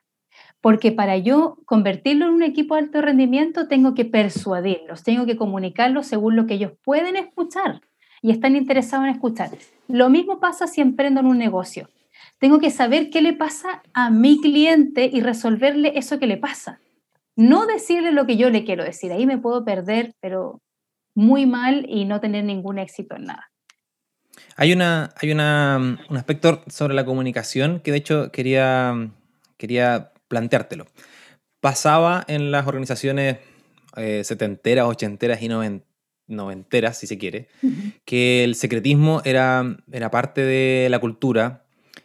Porque 0.60 0.90
para 0.90 1.16
yo 1.16 1.58
convertirlo 1.66 2.26
en 2.26 2.32
un 2.32 2.42
equipo 2.42 2.74
de 2.74 2.80
alto 2.80 3.02
rendimiento, 3.02 3.68
tengo 3.68 3.94
que 3.94 4.04
persuadirlos, 4.04 5.04
tengo 5.04 5.26
que 5.26 5.36
comunicarlos 5.36 6.08
según 6.08 6.34
lo 6.34 6.46
que 6.46 6.54
ellos 6.54 6.72
pueden 6.82 7.14
escuchar 7.14 7.82
y 8.20 8.32
están 8.32 8.56
interesados 8.56 9.06
en 9.06 9.12
escuchar. 9.12 9.50
Lo 9.86 10.10
mismo 10.10 10.40
pasa 10.40 10.66
si 10.66 10.80
emprendo 10.80 11.20
en 11.20 11.26
un 11.26 11.38
negocio. 11.38 11.88
Tengo 12.40 12.58
que 12.58 12.70
saber 12.70 13.10
qué 13.10 13.22
le 13.22 13.34
pasa 13.34 13.82
a 13.94 14.10
mi 14.10 14.40
cliente 14.40 15.08
y 15.12 15.20
resolverle 15.20 15.92
eso 15.94 16.18
que 16.18 16.26
le 16.26 16.38
pasa 16.38 16.80
no 17.40 17.66
decirle 17.66 18.12
lo 18.12 18.26
que 18.26 18.36
yo 18.36 18.50
le 18.50 18.64
quiero 18.64 18.84
decir. 18.84 19.12
Ahí 19.12 19.26
me 19.26 19.38
puedo 19.38 19.64
perder, 19.64 20.12
pero 20.20 20.60
muy 21.14 21.46
mal 21.46 21.86
y 21.88 22.04
no 22.04 22.20
tener 22.20 22.44
ningún 22.44 22.78
éxito 22.78 23.16
en 23.16 23.24
nada. 23.24 23.50
Hay, 24.56 24.72
una, 24.74 25.14
hay 25.20 25.32
una, 25.32 25.98
un 26.08 26.16
aspecto 26.16 26.62
sobre 26.68 26.94
la 26.94 27.06
comunicación 27.06 27.80
que 27.80 27.92
de 27.92 27.96
hecho 27.96 28.30
quería, 28.30 29.10
quería 29.56 30.12
planteártelo. 30.28 30.86
Pasaba 31.60 32.24
en 32.28 32.50
las 32.50 32.66
organizaciones 32.66 33.38
eh, 33.96 34.22
setenteras, 34.24 34.86
ochenteras 34.86 35.40
y 35.42 35.48
noventeras, 36.28 36.98
si 36.98 37.06
se 37.06 37.16
quiere, 37.16 37.48
que 38.04 38.44
el 38.44 38.54
secretismo 38.54 39.22
era, 39.24 39.78
era 39.90 40.10
parte 40.10 40.42
de 40.42 40.88
la 40.90 40.98
cultura 40.98 41.64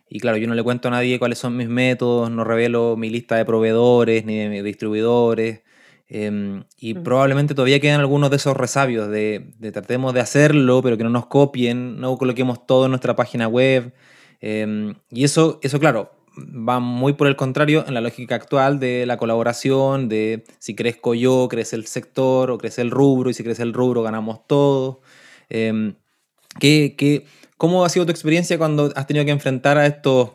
y 0.10 0.20
claro, 0.20 0.38
yo 0.38 0.48
no 0.48 0.56
le 0.56 0.64
cuento 0.64 0.88
a 0.88 0.92
nadie 0.92 1.20
cuáles 1.20 1.40
son 1.40 1.58
mis 1.58 1.68
métodos, 1.68 2.30
no 2.32 2.44
revelo 2.44 2.96
mi 2.98 3.10
lista 3.10 3.36
de 3.36 3.46
proveedores 3.46 4.26
ni 4.26 4.38
de 4.38 4.64
distribuidores. 4.64 5.62
Em, 6.08 6.66
y 6.78 6.94
probablemente 6.94 7.56
todavía 7.56 7.80
quedan 7.80 8.00
algunos 8.00 8.30
de 8.30 8.36
esos 8.36 8.56
resabios 8.56 9.10
de, 9.10 9.54
tratemos 9.74 10.14
de 10.14 10.20
hacerlo, 10.20 10.82
pero 10.84 10.98
que 10.98 11.04
no 11.04 11.10
nos 11.10 11.26
copien, 11.26 12.00
no 12.00 12.18
coloquemos 12.18 12.68
todo 12.68 12.86
en 12.86 12.92
nuestra 12.92 13.16
página 13.16 13.48
web. 13.48 13.94
Em, 14.42 14.96
y 15.10 15.24
eso, 15.24 15.60
eso, 15.64 15.80
claro, 15.80 16.12
va 16.38 16.80
muy 16.80 17.14
por 17.14 17.28
el 17.28 17.36
contrario 17.36 17.86
en 17.88 17.94
la 17.96 18.02
lógica 18.02 18.36
actual 18.36 18.80
de 18.80 19.06
la 19.08 19.18
colaboración, 19.18 20.10
de 20.10 20.44
si 20.60 20.76
crezco 20.76 21.16
yo, 21.16 21.48
crece 21.50 21.76
el 21.76 21.88
sector 21.88 22.52
o 22.52 22.58
crece 22.58 22.82
el 22.82 22.92
rubro, 22.92 23.30
y 23.30 23.34
si 23.34 23.44
crece 23.44 23.64
el 23.64 23.74
rubro, 23.74 24.04
ganamos 24.04 24.46
todos. 24.48 24.98
Em, 25.50 25.96
¿Qué, 26.60 27.26
cómo 27.58 27.86
ha 27.86 27.90
sido 27.90 28.06
tu 28.06 28.12
experiencia 28.12 28.58
cuando 28.58 28.92
has 28.96 29.08
tenido 29.08 29.26
que 29.26 29.32
enfrentar 29.32 29.78
a 29.78 29.86
estos 29.86 30.32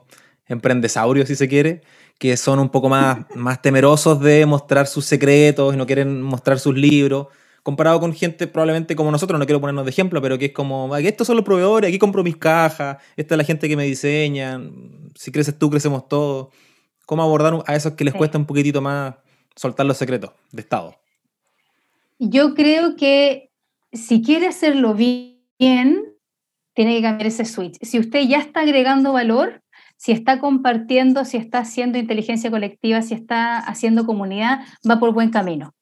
emprendesaurios, 0.47 1.29
si 1.29 1.37
se 1.37 1.49
quiere, 1.49 1.83
que 2.19 2.37
son 2.37 2.59
un 2.59 2.69
poco 2.71 2.89
más, 2.89 3.27
más 3.35 3.62
temerosos 3.62 4.21
de 4.21 4.47
mostrar 4.47 4.87
sus 4.87 5.05
secretos 5.07 5.75
y 5.75 5.77
no 5.77 5.87
quieren 5.87 6.23
mostrar 6.23 6.59
sus 6.59 6.77
libros? 6.77 7.29
comparado 7.62 8.00
con 8.00 8.12
gente 8.15 8.47
probablemente 8.47 8.97
como 8.97 9.11
nosotros, 9.11 9.39
no 9.39 9.47
quiero 9.47 9.61
ponernos 9.61 9.85
de 9.85 9.91
ejemplo, 9.91 10.21
pero 10.23 10.39
que 10.39 10.47
es 10.47 10.53
como, 10.53 10.95
estos 10.97 11.27
son 11.27 11.37
los 11.37 11.45
proveedores, 11.45 11.89
aquí 11.89 11.99
compro 11.99 12.23
mis 12.23 12.37
cajas, 12.37 12.99
esta 13.17 13.35
es 13.35 13.39
la 13.39 13.45
gente 13.45 13.69
que 13.69 13.77
me 13.77 13.85
diseña, 13.85 14.61
si 15.15 15.31
creces 15.31 15.59
tú, 15.59 15.71
crecemos 15.71 16.09
todos. 16.09 16.49
¿Cómo 17.07 17.23
abordar 17.23 17.62
a 17.67 17.75
esos 17.75 17.95
que 17.95 18.05
les 18.05 18.15
cuesta 18.15 18.39
un 18.39 18.47
poquitito 18.47 18.81
más 18.81 19.17
soltar 19.57 19.85
los 19.85 19.97
secretos 19.97 20.31
de 20.53 20.62
Estado? 20.62 20.95
Yo 22.19 22.55
creo 22.55 22.97
que 22.97 23.50
si 23.93 24.23
quiere 24.23 24.47
hacerlo 24.47 24.95
bien, 24.95 26.10
tiene 26.81 26.97
que 26.97 27.03
cambiar 27.03 27.27
ese 27.27 27.45
switch. 27.45 27.77
Si 27.83 27.99
usted 27.99 28.23
ya 28.23 28.39
está 28.39 28.61
agregando 28.61 29.13
valor, 29.13 29.63
si 29.99 30.13
está 30.13 30.41
compartiendo, 30.41 31.27
si 31.27 31.37
está 31.37 31.59
haciendo 31.59 31.99
inteligencia 31.99 32.51
colectiva, 32.51 33.03
si 33.03 33.13
está 33.13 33.59
haciendo 33.59 34.07
comunidad, 34.07 34.61
va 34.89 34.99
por 34.99 35.13
buen 35.13 35.29
camino. 35.29 35.75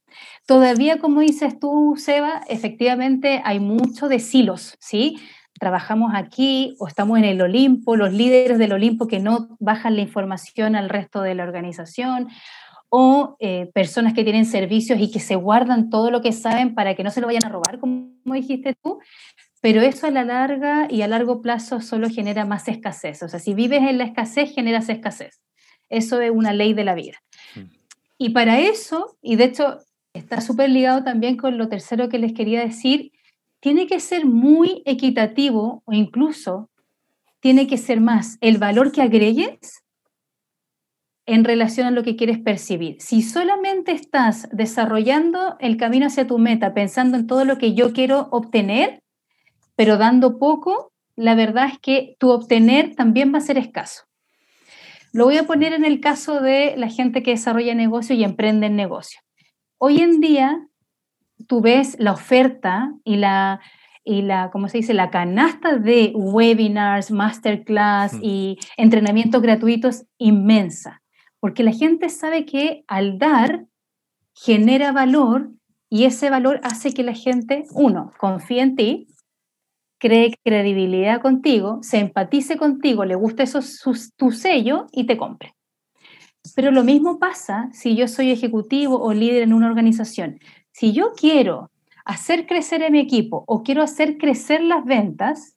Todavía, 0.45 0.99
como 0.99 1.21
dices 1.21 1.57
tú, 1.61 1.95
Seba, 1.97 2.43
efectivamente 2.49 3.40
hay 3.45 3.61
mucho 3.61 4.09
de 4.09 4.19
silos, 4.19 4.76
¿sí? 4.81 5.21
Trabajamos 5.61 6.14
aquí 6.17 6.75
o 6.81 6.88
estamos 6.88 7.17
en 7.19 7.26
el 7.26 7.40
Olimpo, 7.43 7.95
los 7.95 8.12
líderes 8.12 8.59
del 8.59 8.73
Olimpo 8.73 9.07
que 9.07 9.21
no 9.21 9.57
bajan 9.61 9.95
la 9.95 10.02
información 10.02 10.75
al 10.75 10.88
resto 10.88 11.23
de 11.23 11.37
la 11.37 11.45
organización, 11.45 12.26
o 12.90 13.37
eh, 13.38 13.71
personas 13.75 14.14
que 14.14 14.25
tienen 14.25 14.47
servicios 14.47 14.99
y 14.99 15.11
que 15.11 15.21
se 15.21 15.37
guardan 15.37 15.90
todo 15.90 16.11
lo 16.11 16.23
que 16.23 16.33
saben 16.33 16.75
para 16.75 16.95
que 16.95 17.05
no 17.05 17.11
se 17.11 17.21
lo 17.21 17.26
vayan 17.26 17.45
a 17.45 17.50
robar, 17.50 17.78
como 17.78 18.09
dijiste 18.25 18.75
tú, 18.83 18.99
pero 19.61 19.83
eso 19.83 20.07
a 20.07 20.11
la 20.11 20.25
larga 20.25 20.87
y 20.91 21.03
a 21.03 21.09
largo 21.09 21.43
plazo 21.43 21.81
solo 21.81 22.09
genera 22.09 22.45
más 22.45 22.69
escasez. 22.69 23.23
O 23.23 23.29
sea, 23.29 23.41
si 23.41 23.55
vives 23.55 23.83
en 23.83 23.99
la 23.99 24.05
escasez, 24.05 24.55
generas 24.55 24.88
escasez. 24.88 25.41
Eso 25.88 26.21
es 26.21 26.31
una 26.31 26.53
ley 26.53 26.75
de 26.75 26.85
la 26.85 26.95
vida. 26.95 27.19
Mm. 27.55 27.61
Y 28.19 28.31
para 28.31 28.61
eso, 28.61 29.17
y 29.23 29.37
de 29.37 29.45
hecho 29.45 29.79
está 30.12 30.41
súper 30.41 30.71
ligado 30.71 31.05
también 31.05 31.37
con 31.37 31.59
lo 31.59 31.69
tercero 31.69 32.09
que 32.09 32.19
les 32.19 32.33
quería 32.33 32.61
decir, 32.61 33.12
tiene 33.61 33.87
que 33.87 34.00
ser 34.00 34.27
muy 34.27 34.83
equitativo 34.85 35.83
o 35.85 35.93
incluso 35.93 36.71
tiene 37.41 37.67
que 37.67 37.79
ser 37.79 38.00
más 38.00 38.37
el 38.41 38.59
valor 38.59 38.93
que 38.93 39.03
agregues 39.03 39.85
en 41.27 41.45
relación 41.45 41.87
a 41.87 41.91
lo 41.91 42.03
que 42.03 42.17
quieres 42.17 42.38
percibir. 42.38 42.97
Si 43.00 43.23
solamente 43.23 43.93
estás 43.93 44.49
desarrollando 44.50 45.57
el 45.61 45.77
camino 45.77 46.07
hacia 46.07 46.27
tu 46.27 46.38
meta 46.38 46.75
pensando 46.75 47.17
en 47.17 47.27
todo 47.27 47.45
lo 47.45 47.59
que 47.59 47.75
yo 47.75 47.93
quiero 47.93 48.29
obtener, 48.31 49.03
pero 49.78 49.97
dando 49.97 50.40
poco, 50.40 50.92
la 51.14 51.37
verdad 51.37 51.68
es 51.73 51.78
que 51.78 52.16
tu 52.18 52.30
obtener 52.30 52.97
también 52.97 53.32
va 53.32 53.38
a 53.38 53.42
ser 53.42 53.58
escaso. 53.58 54.02
Lo 55.12 55.26
voy 55.26 55.37
a 55.37 55.44
poner 55.44 55.73
en 55.73 55.85
el 55.85 56.00
caso 56.00 56.40
de 56.40 56.75
la 56.76 56.88
gente 56.88 57.23
que 57.23 57.30
desarrolla 57.30 57.76
negocio 57.76 58.16
y 58.16 58.25
emprende 58.25 58.66
en 58.66 58.75
negocio. 58.75 59.20
Hoy 59.78 60.00
en 60.00 60.18
día, 60.18 60.66
tú 61.47 61.61
ves 61.61 61.94
la 62.00 62.11
oferta 62.11 62.92
y 63.04 63.18
la, 63.18 63.61
y 64.02 64.23
la, 64.23 64.50
¿cómo 64.50 64.68
se 64.68 64.78
dice? 64.78 64.94
La 64.94 65.11
canasta 65.11 65.76
de 65.76 66.11
webinars, 66.12 67.12
masterclass 67.12 68.14
mm. 68.14 68.20
y 68.20 68.58
entrenamientos 68.76 69.40
gratuitos 69.40 70.06
inmensa, 70.18 71.02
porque 71.38 71.62
la 71.62 71.73
gente 71.73 72.08
sabe 72.08 72.44
que 72.47 72.82
al 72.88 73.20
dar 73.20 73.66
genera 74.35 74.90
valor 74.90 75.52
y 75.88 76.04
ese 76.04 76.30
valor 76.30 76.58
hace 76.64 76.92
que 76.92 77.04
la 77.04 77.14
gente, 77.14 77.64
uno, 77.70 78.11
confíe 78.18 78.61
en 78.61 78.75
ti, 78.75 79.06
cree 79.99 80.35
credibilidad 80.45 81.21
contigo, 81.21 81.78
se 81.83 81.99
empatice 81.99 82.57
contigo, 82.57 83.05
le 83.05 83.14
guste 83.14 83.43
eso, 83.43 83.61
tu 84.17 84.31
sello 84.31 84.87
y 84.93 85.05
te 85.05 85.17
compre. 85.17 85.55
Pero 86.55 86.71
lo 86.71 86.85
mismo 86.85 87.19
pasa 87.19 87.69
si 87.73 87.97
yo 87.97 88.09
soy 88.09 88.31
ejecutivo 88.31 89.00
o 89.00 89.12
líder 89.12 89.43
en 89.43 89.52
una 89.52 89.67
organización. 89.67 90.40
Si 90.71 90.93
yo 90.93 91.12
quiero 91.17 91.71
hacer 92.05 92.47
crecer 92.47 92.85
a 92.85 92.90
mi 92.90 93.00
equipo 93.00 93.45
o 93.47 93.62
quiero 93.62 93.83
hacer 93.83 94.17
crecer 94.17 94.62
las 94.62 94.85
ventas, 94.85 95.57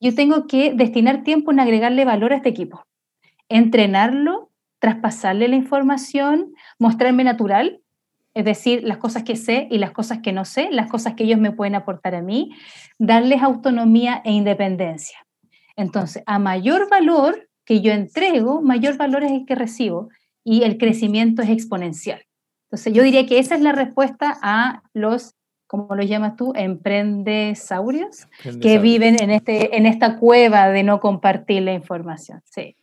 yo 0.00 0.14
tengo 0.14 0.46
que 0.46 0.72
destinar 0.74 1.24
tiempo 1.24 1.50
en 1.50 1.60
agregarle 1.60 2.04
valor 2.04 2.32
a 2.32 2.36
este 2.36 2.50
equipo, 2.50 2.84
entrenarlo, 3.48 4.50
traspasarle 4.78 5.48
la 5.48 5.56
información, 5.56 6.52
mostrarme 6.78 7.24
natural, 7.24 7.80
es 8.38 8.44
decir, 8.44 8.84
las 8.84 8.98
cosas 8.98 9.24
que 9.24 9.34
sé 9.34 9.66
y 9.68 9.78
las 9.78 9.90
cosas 9.90 10.20
que 10.22 10.32
no 10.32 10.44
sé, 10.44 10.68
las 10.70 10.88
cosas 10.88 11.14
que 11.14 11.24
ellos 11.24 11.40
me 11.40 11.50
pueden 11.50 11.74
aportar 11.74 12.14
a 12.14 12.22
mí, 12.22 12.54
darles 12.96 13.42
autonomía 13.42 14.22
e 14.24 14.30
independencia. 14.30 15.18
Entonces, 15.74 16.22
a 16.24 16.38
mayor 16.38 16.88
valor, 16.88 17.48
que 17.64 17.80
yo 17.80 17.90
entrego, 17.90 18.62
mayor 18.62 18.96
valor 18.96 19.24
es 19.24 19.32
el 19.32 19.44
que 19.44 19.56
recibo 19.56 20.08
y 20.44 20.62
el 20.62 20.78
crecimiento 20.78 21.42
es 21.42 21.48
exponencial. 21.48 22.22
Entonces 22.66 22.92
yo 22.92 23.02
diría 23.02 23.26
que 23.26 23.40
esa 23.40 23.56
es 23.56 23.60
la 23.60 23.72
respuesta 23.72 24.38
a 24.40 24.84
los, 24.92 25.34
como 25.66 25.96
lo 25.96 26.04
llamas 26.04 26.36
tú, 26.36 26.52
emprendesaurios, 26.54 28.28
que 28.62 28.78
viven 28.78 29.20
en, 29.20 29.32
este, 29.32 29.76
en 29.76 29.84
esta 29.84 30.16
cueva 30.16 30.68
de 30.68 30.84
no 30.84 31.00
compartir 31.00 31.62
la 31.62 31.72
información. 31.72 32.40
Sí. 32.44 32.76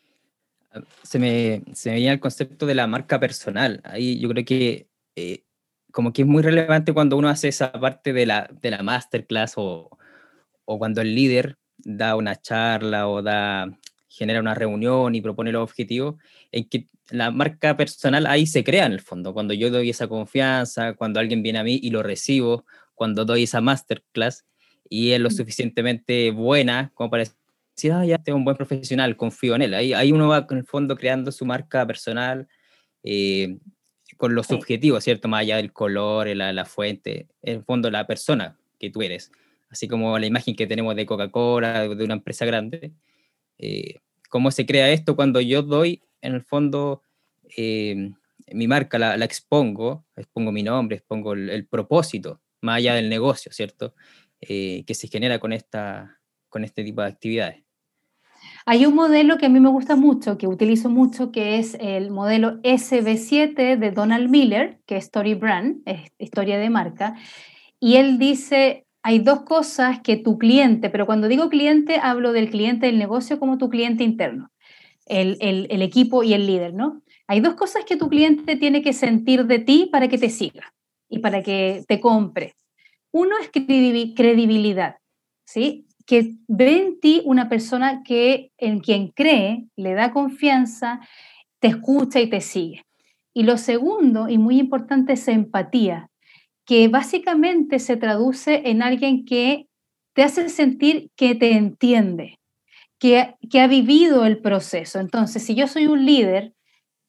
Se 1.03 1.17
me, 1.17 1.61
se 1.71 1.91
me 1.91 1.95
venía 1.95 2.11
el 2.11 2.19
concepto 2.19 2.65
de 2.65 2.75
la 2.75 2.87
marca 2.87 3.21
personal. 3.21 3.79
Ahí 3.85 4.19
yo 4.19 4.27
creo 4.27 4.43
que 4.43 4.89
eh, 5.15 5.44
como 5.95 6.11
que 6.11 6.23
es 6.23 6.27
muy 6.27 6.43
relevante 6.43 6.91
cuando 6.91 7.15
uno 7.15 7.29
hace 7.29 7.47
esa 7.47 7.71
parte 7.71 8.11
de 8.11 8.25
la, 8.25 8.49
de 8.61 8.69
la 8.69 8.83
masterclass 8.83 9.53
o, 9.55 9.97
o 10.65 10.77
cuando 10.77 10.99
el 10.99 11.15
líder 11.15 11.57
da 11.77 12.17
una 12.17 12.35
charla 12.35 13.07
o 13.07 13.21
da 13.21 13.69
genera 14.09 14.41
una 14.41 14.55
reunión 14.55 15.15
y 15.15 15.21
propone 15.21 15.53
los 15.53 15.63
objetivos, 15.63 16.15
en 16.51 16.67
que 16.67 16.89
la 17.11 17.31
marca 17.31 17.77
personal 17.77 18.25
ahí 18.27 18.45
se 18.45 18.65
crea 18.65 18.85
en 18.85 18.91
el 18.91 18.99
fondo, 18.99 19.33
cuando 19.33 19.53
yo 19.53 19.71
doy 19.71 19.89
esa 19.89 20.09
confianza, 20.09 20.95
cuando 20.95 21.21
alguien 21.21 21.41
viene 21.41 21.59
a 21.59 21.63
mí 21.63 21.79
y 21.81 21.89
lo 21.91 22.03
recibo, 22.03 22.65
cuando 22.93 23.23
doy 23.23 23.43
esa 23.43 23.61
masterclass 23.61 24.45
y 24.89 25.11
es 25.11 25.21
lo 25.21 25.29
mm. 25.29 25.31
suficientemente 25.31 26.31
buena 26.31 26.91
como 26.93 27.09
para 27.09 27.23
decir, 27.23 27.93
ah, 27.93 28.05
ya 28.05 28.17
tengo 28.17 28.37
un 28.37 28.43
buen 28.43 28.57
profesional, 28.57 29.15
confío 29.15 29.55
en 29.55 29.61
él. 29.61 29.73
Ahí, 29.73 29.93
ahí 29.93 30.11
uno 30.11 30.27
va 30.27 30.45
en 30.49 30.57
el 30.57 30.65
fondo 30.65 30.97
creando 30.97 31.31
su 31.31 31.45
marca 31.45 31.87
personal 31.87 32.49
eh, 33.01 33.59
con 34.17 34.35
los 34.35 34.51
objetivos, 34.51 35.03
¿cierto? 35.03 35.27
Más 35.27 35.41
allá 35.41 35.57
del 35.57 35.73
color, 35.73 36.27
la, 36.35 36.53
la 36.53 36.65
fuente, 36.65 37.27
en 37.41 37.57
el 37.57 37.63
fondo 37.63 37.91
la 37.91 38.07
persona 38.07 38.57
que 38.79 38.89
tú 38.89 39.01
eres. 39.01 39.31
Así 39.69 39.87
como 39.87 40.17
la 40.19 40.25
imagen 40.25 40.55
que 40.55 40.67
tenemos 40.67 40.95
de 40.95 41.05
Coca-Cola, 41.05 41.87
de 41.87 42.03
una 42.03 42.13
empresa 42.13 42.45
grande, 42.45 42.93
eh, 43.57 43.95
cómo 44.29 44.51
se 44.51 44.65
crea 44.65 44.89
esto 44.91 45.15
cuando 45.15 45.41
yo 45.41 45.63
doy, 45.63 46.01
en 46.21 46.35
el 46.35 46.41
fondo, 46.41 47.01
eh, 47.57 48.11
mi 48.53 48.67
marca 48.67 48.97
la, 48.97 49.15
expongo, 49.15 50.05
expongo 50.15 50.51
mi 50.51 50.63
nombre, 50.63 50.97
expongo 50.97 51.33
el, 51.33 51.67
propósito, 51.67 52.41
más 52.61 52.77
allá 52.77 52.95
del 52.95 53.09
negocio, 53.09 53.51
¿cierto? 53.51 53.95
Eh, 54.41 54.83
que 54.85 54.93
se 54.93 55.07
genera 55.07 55.39
con, 55.39 55.51
esta, 55.51 56.21
con 56.49 56.63
este 56.63 56.83
tipo 56.83 57.01
de 57.01 57.07
actividades. 57.07 57.64
Hay 58.67 58.87
un 58.87 58.95
modelo 58.95 59.37
que 59.37 59.45
a 59.45 59.49
mí 59.49 59.59
me 59.59 59.69
gusta 59.69 59.95
mucho, 59.95 60.39
que 60.39 60.47
utilizo 60.47 60.89
mucho, 60.89 61.31
que 61.31 61.59
es 61.59 61.77
el 61.79 62.09
modelo 62.09 62.59
SB7 62.63 63.77
de 63.77 63.91
Donald 63.91 64.27
Miller, 64.27 64.79
que 64.87 64.97
es 64.97 65.05
Story 65.05 65.35
Brand, 65.35 65.83
es 65.85 66.11
historia 66.17 66.57
de 66.57 66.71
marca, 66.71 67.15
y 67.79 67.97
él 67.97 68.17
dice, 68.17 68.87
hay 69.03 69.19
dos 69.19 69.43
cosas 69.43 69.99
que 70.01 70.17
tu 70.17 70.39
cliente, 70.39 70.89
pero 70.89 71.05
cuando 71.05 71.27
digo 71.27 71.47
cliente 71.49 71.99
hablo 72.01 72.31
del 72.31 72.49
cliente 72.49 72.87
del 72.87 72.97
negocio 72.97 73.39
como 73.39 73.59
tu 73.59 73.69
cliente 73.69 74.03
interno, 74.03 74.49
el, 75.05 75.37
equipo 75.83 76.23
y 76.23 76.33
el 76.33 76.47
líder, 76.47 76.73
¿no? 76.73 77.03
Hay 77.27 77.41
dos 77.41 77.53
cosas 77.53 77.85
que 77.85 77.97
tu 77.97 78.09
cliente 78.09 78.55
tiene 78.55 78.81
que 78.81 78.93
sentir 78.93 79.45
de 79.45 79.59
ti 79.59 79.89
para 79.91 80.07
que 80.07 80.17
te 80.17 80.31
siga 80.31 80.73
y 81.07 81.19
para 81.19 81.43
que 81.43 81.83
te 81.87 81.99
compre. 81.99 82.55
Uno 83.11 83.35
es 83.37 83.51
credibilidad, 83.51 84.97
¿sí? 85.45 85.85
Que 86.05 86.35
ve 86.47 86.81
en 86.81 86.99
ti 86.99 87.21
una 87.25 87.49
persona 87.49 88.03
que 88.03 88.51
en 88.57 88.79
quien 88.79 89.09
cree, 89.09 89.65
le 89.75 89.93
da 89.93 90.11
confianza, 90.11 90.99
te 91.59 91.67
escucha 91.67 92.19
y 92.19 92.29
te 92.29 92.41
sigue. 92.41 92.85
Y 93.33 93.43
lo 93.43 93.57
segundo, 93.57 94.29
y 94.29 94.37
muy 94.37 94.59
importante, 94.59 95.13
es 95.13 95.27
empatía 95.27 96.09
que 96.65 96.87
básicamente 96.87 97.79
se 97.79 97.95
traduce 97.95 98.69
en 98.69 98.81
alguien 98.81 99.25
que 99.25 99.67
te 100.13 100.23
hace 100.23 100.49
sentir 100.49 101.11
que 101.15 101.35
te 101.35 101.53
entiende, 101.53 102.39
que, 102.99 103.35
que 103.51 103.59
ha 103.59 103.67
vivido 103.67 104.25
el 104.25 104.39
proceso. 104.39 104.99
Entonces, 104.99 105.43
si 105.43 105.53
yo 105.53 105.67
soy 105.67 105.87
un 105.87 106.05
líder, 106.05 106.53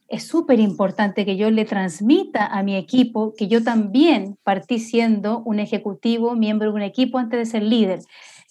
es 0.09 0.27
súper 0.27 0.61
importante 0.61 1.25
que 1.25 1.37
yo 1.37 1.51
le 1.51 1.65
transmita 1.65 2.47
a 2.47 2.63
mi 2.63 2.77
equipo 2.77 3.35
que 3.37 3.49
yo 3.49 3.65
también 3.65 4.37
partí 4.45 4.79
siendo 4.79 5.41
un 5.41 5.59
ejecutivo, 5.59 6.37
miembro 6.37 6.71
de 6.71 6.77
un 6.77 6.83
equipo 6.83 7.19
antes 7.19 7.39
de 7.39 7.47
ser 7.47 7.63
líder, 7.63 8.01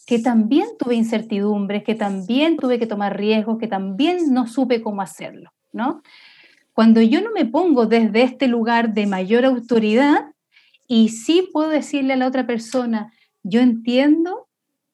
que 0.06 0.20
también 0.20 0.68
tuve 0.78 0.96
incertidumbres, 0.96 1.84
que 1.84 1.96
también 1.96 2.58
tuve 2.58 2.80
que 2.80 2.88
tomar 2.88 3.18
riesgos, 3.18 3.58
que 3.58 3.68
también 3.68 4.34
no 4.34 4.48
supe 4.48 4.82
cómo 4.82 5.02
hacerlo, 5.02 5.52
¿no? 5.74 6.02
Cuando 6.74 7.02
yo 7.02 7.22
no 7.22 7.32
me 7.32 7.46
pongo 7.46 7.86
desde 7.86 8.24
este 8.24 8.48
lugar 8.48 8.94
de 8.94 9.08
mayor 9.08 9.46
autoridad, 9.46 10.26
y 10.88 11.10
sí 11.10 11.50
puedo 11.52 11.70
decirle 11.70 12.14
a 12.14 12.18
la 12.18 12.28
otra 12.28 12.46
persona, 12.46 13.12
yo 13.44 13.60
entiendo 13.62 14.48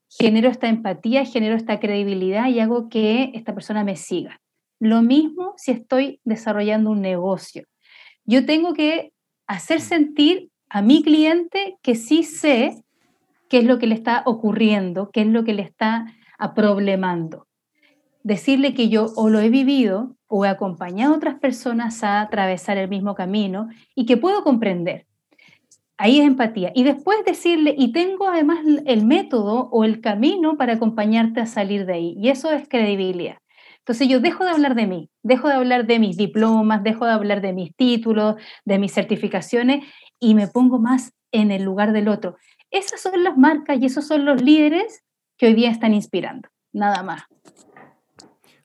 genero 0.09 0.49
esta 0.49 0.67
empatía, 0.67 1.25
genero 1.25 1.55
esta 1.55 1.79
credibilidad 1.79 2.49
y 2.49 2.59
hago 2.59 2.89
que 2.89 3.31
esta 3.33 3.53
persona 3.53 3.83
me 3.83 3.95
siga. 3.95 4.41
Lo 4.79 5.01
mismo 5.01 5.53
si 5.57 5.71
estoy 5.71 6.19
desarrollando 6.23 6.89
un 6.89 7.01
negocio. 7.01 7.63
Yo 8.25 8.45
tengo 8.45 8.73
que 8.73 9.13
hacer 9.47 9.79
sentir 9.79 10.49
a 10.69 10.81
mi 10.81 11.03
cliente 11.03 11.77
que 11.81 11.95
sí 11.95 12.23
sé 12.23 12.83
qué 13.51 13.57
es 13.57 13.65
lo 13.65 13.79
que 13.79 13.87
le 13.87 13.95
está 13.95 14.23
ocurriendo, 14.25 15.09
qué 15.11 15.21
es 15.21 15.27
lo 15.27 15.43
que 15.43 15.53
le 15.53 15.61
está 15.61 16.05
problemando. 16.55 17.47
Decirle 18.23 18.73
que 18.73 18.87
yo 18.87 19.07
o 19.17 19.27
lo 19.27 19.41
he 19.41 19.49
vivido 19.49 20.15
o 20.27 20.45
he 20.45 20.47
acompañado 20.47 21.13
a 21.13 21.17
otras 21.17 21.35
personas 21.35 22.01
a 22.01 22.21
atravesar 22.21 22.77
el 22.77 22.87
mismo 22.87 23.13
camino 23.13 23.67
y 23.93 24.05
que 24.05 24.15
puedo 24.15 24.45
comprender. 24.45 25.05
Ahí 25.97 26.21
es 26.21 26.25
empatía. 26.25 26.71
Y 26.73 26.83
después 26.83 27.25
decirle, 27.25 27.75
y 27.77 27.91
tengo 27.91 28.29
además 28.29 28.59
el 28.85 29.05
método 29.05 29.67
o 29.69 29.83
el 29.83 29.99
camino 29.99 30.55
para 30.55 30.75
acompañarte 30.75 31.41
a 31.41 31.45
salir 31.45 31.85
de 31.85 31.93
ahí. 31.93 32.15
Y 32.17 32.29
eso 32.29 32.51
es 32.51 32.69
credibilidad. 32.69 33.37
Entonces 33.79 34.07
yo 34.07 34.21
dejo 34.21 34.45
de 34.45 34.51
hablar 34.51 34.75
de 34.75 34.87
mí, 34.87 35.09
dejo 35.23 35.49
de 35.49 35.55
hablar 35.55 35.87
de 35.87 35.99
mis 35.99 36.15
diplomas, 36.15 36.83
dejo 36.83 37.05
de 37.05 37.11
hablar 37.11 37.41
de 37.41 37.51
mis 37.51 37.75
títulos, 37.75 38.35
de 38.63 38.79
mis 38.79 38.93
certificaciones 38.93 39.83
y 40.21 40.35
me 40.35 40.47
pongo 40.47 40.79
más 40.79 41.11
en 41.33 41.51
el 41.51 41.63
lugar 41.63 41.91
del 41.91 42.07
otro. 42.07 42.37
Esas 42.71 43.01
son 43.01 43.23
las 43.23 43.37
marcas 43.37 43.77
y 43.81 43.85
esos 43.85 44.07
son 44.07 44.23
los 44.23 44.41
líderes 44.41 45.03
que 45.37 45.47
hoy 45.47 45.53
día 45.53 45.69
están 45.69 45.93
inspirando, 45.93 46.49
nada 46.71 47.03
más. 47.03 47.23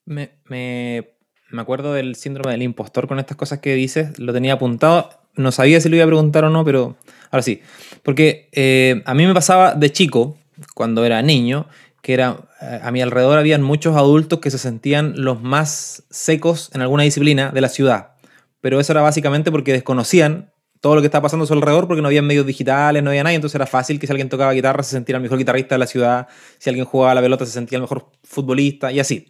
Me, 0.05 0.39
me, 0.45 1.17
me 1.51 1.63
acuerdo 1.63 1.93
del 1.93 2.15
síndrome 2.15 2.53
del 2.53 2.63
impostor 2.63 3.09
con 3.09 3.19
estas 3.19 3.37
cosas 3.37 3.59
que 3.59 3.75
dices, 3.75 4.17
lo 4.21 4.33
tenía 4.33 4.55
apuntado, 4.55 5.11
no 5.35 5.51
sabía 5.51 5.81
si 5.81 5.89
lo 5.89 5.97
iba 5.97 6.05
a 6.05 6.09
preguntar 6.09 6.45
o 6.45 6.51
no, 6.51 6.65
pero 6.65 6.97
ahora 7.33 7.43
sí, 7.43 7.61
porque 8.05 8.49
eh, 8.53 9.03
a 9.05 9.15
mí 9.15 9.27
me 9.27 9.35
pasaba 9.35 9.75
de 9.75 9.91
chico, 9.91 10.39
cuando 10.75 11.05
era 11.05 11.21
niño, 11.23 11.67
que 12.01 12.15
era, 12.15 12.49
eh, 12.63 12.81
a 12.83 12.93
mi 12.93 13.03
alrededor 13.03 13.39
habían 13.39 13.63
muchos 13.63 13.97
adultos 13.97 14.39
que 14.39 14.53
se 14.53 14.59
sentían 14.59 15.15
los 15.17 15.43
más 15.43 16.05
secos 16.11 16.71
en 16.75 16.81
alguna 16.81 17.03
disciplina 17.03 17.51
de 17.51 17.61
la 17.61 17.69
ciudad, 17.69 18.13
pero 18.61 18.79
eso 18.79 18.93
era 18.93 19.03
básicamente 19.03 19.51
porque 19.51 19.73
desconocían 19.73 20.53
todo 20.87 20.95
lo 20.95 21.00
que 21.00 21.07
estaba 21.07 21.23
pasando 21.23 21.43
a 21.43 21.49
su 21.49 21.52
alrededor 21.52 21.88
porque 21.88 22.00
no 22.00 22.07
había 22.07 22.23
medios 22.23 22.47
digitales, 22.47 23.02
no 23.02 23.11
había 23.11 23.25
nada, 23.25 23.35
entonces 23.35 23.57
era 23.57 23.66
fácil 23.66 23.99
que 23.99 24.07
si 24.07 24.12
alguien 24.12 24.28
tocaba 24.28 24.52
guitarra 24.52 24.85
se 24.85 24.93
sentía 24.93 25.16
el 25.16 25.23
mejor 25.23 25.37
guitarrista 25.37 25.75
de 25.75 25.81
la 25.81 25.88
ciudad, 25.88 26.28
si 26.59 26.71
alguien 26.71 26.87
jugaba 26.87 27.12
la 27.12 27.21
pelota 27.21 27.45
se 27.45 27.50
sentía 27.50 27.78
el 27.78 27.83
mejor 27.83 28.12
futbolista 28.23 28.93
y 28.93 29.00
así. 29.00 29.26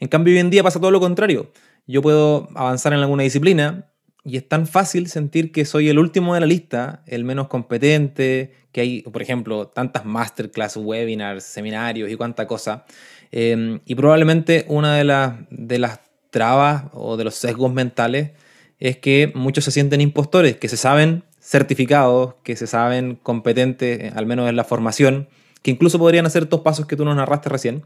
En 0.00 0.08
cambio 0.08 0.32
hoy 0.32 0.40
en 0.40 0.48
día 0.48 0.62
pasa 0.62 0.80
todo 0.80 0.90
lo 0.90 0.98
contrario. 0.98 1.52
Yo 1.86 2.00
puedo 2.00 2.48
avanzar 2.54 2.94
en 2.94 3.00
alguna 3.00 3.22
disciplina 3.22 3.90
y 4.24 4.38
es 4.38 4.48
tan 4.48 4.66
fácil 4.66 5.08
sentir 5.08 5.52
que 5.52 5.66
soy 5.66 5.90
el 5.90 5.98
último 5.98 6.32
de 6.32 6.40
la 6.40 6.46
lista, 6.46 7.02
el 7.04 7.22
menos 7.22 7.48
competente, 7.48 8.54
que 8.72 8.80
hay, 8.80 9.02
por 9.02 9.20
ejemplo, 9.20 9.66
tantas 9.66 10.06
masterclass, 10.06 10.78
webinars, 10.78 11.44
seminarios 11.44 12.10
y 12.10 12.16
cuánta 12.16 12.46
cosa. 12.46 12.86
Em, 13.30 13.80
y 13.84 13.94
probablemente 13.94 14.64
una 14.68 14.96
de, 14.96 15.04
las 15.04 15.34
de 15.50 15.78
las 15.80 16.00
trabas 16.30 16.84
o 16.94 17.18
de 17.18 17.24
los 17.24 17.34
sesgos 17.34 17.70
mentales 17.74 18.30
es 18.78 18.96
que 18.96 19.32
muchos 19.34 19.64
se 19.64 19.70
sienten 19.70 20.00
impostores, 20.00 20.56
que 20.56 20.68
se 20.68 20.76
saben 20.76 21.24
certificados, 21.40 22.34
que 22.42 22.56
se 22.56 22.66
saben 22.66 23.16
competentes, 23.16 24.00
eh, 24.00 24.12
al 24.14 24.26
menos 24.26 24.48
en 24.48 24.56
la 24.56 24.64
formación, 24.64 25.28
que 25.62 25.70
incluso 25.70 25.98
podrían 25.98 26.26
hacer 26.26 26.44
estos 26.44 26.60
pasos 26.60 26.86
que 26.86 26.96
tú 26.96 27.04
nos 27.04 27.16
narraste 27.16 27.48
recién, 27.48 27.82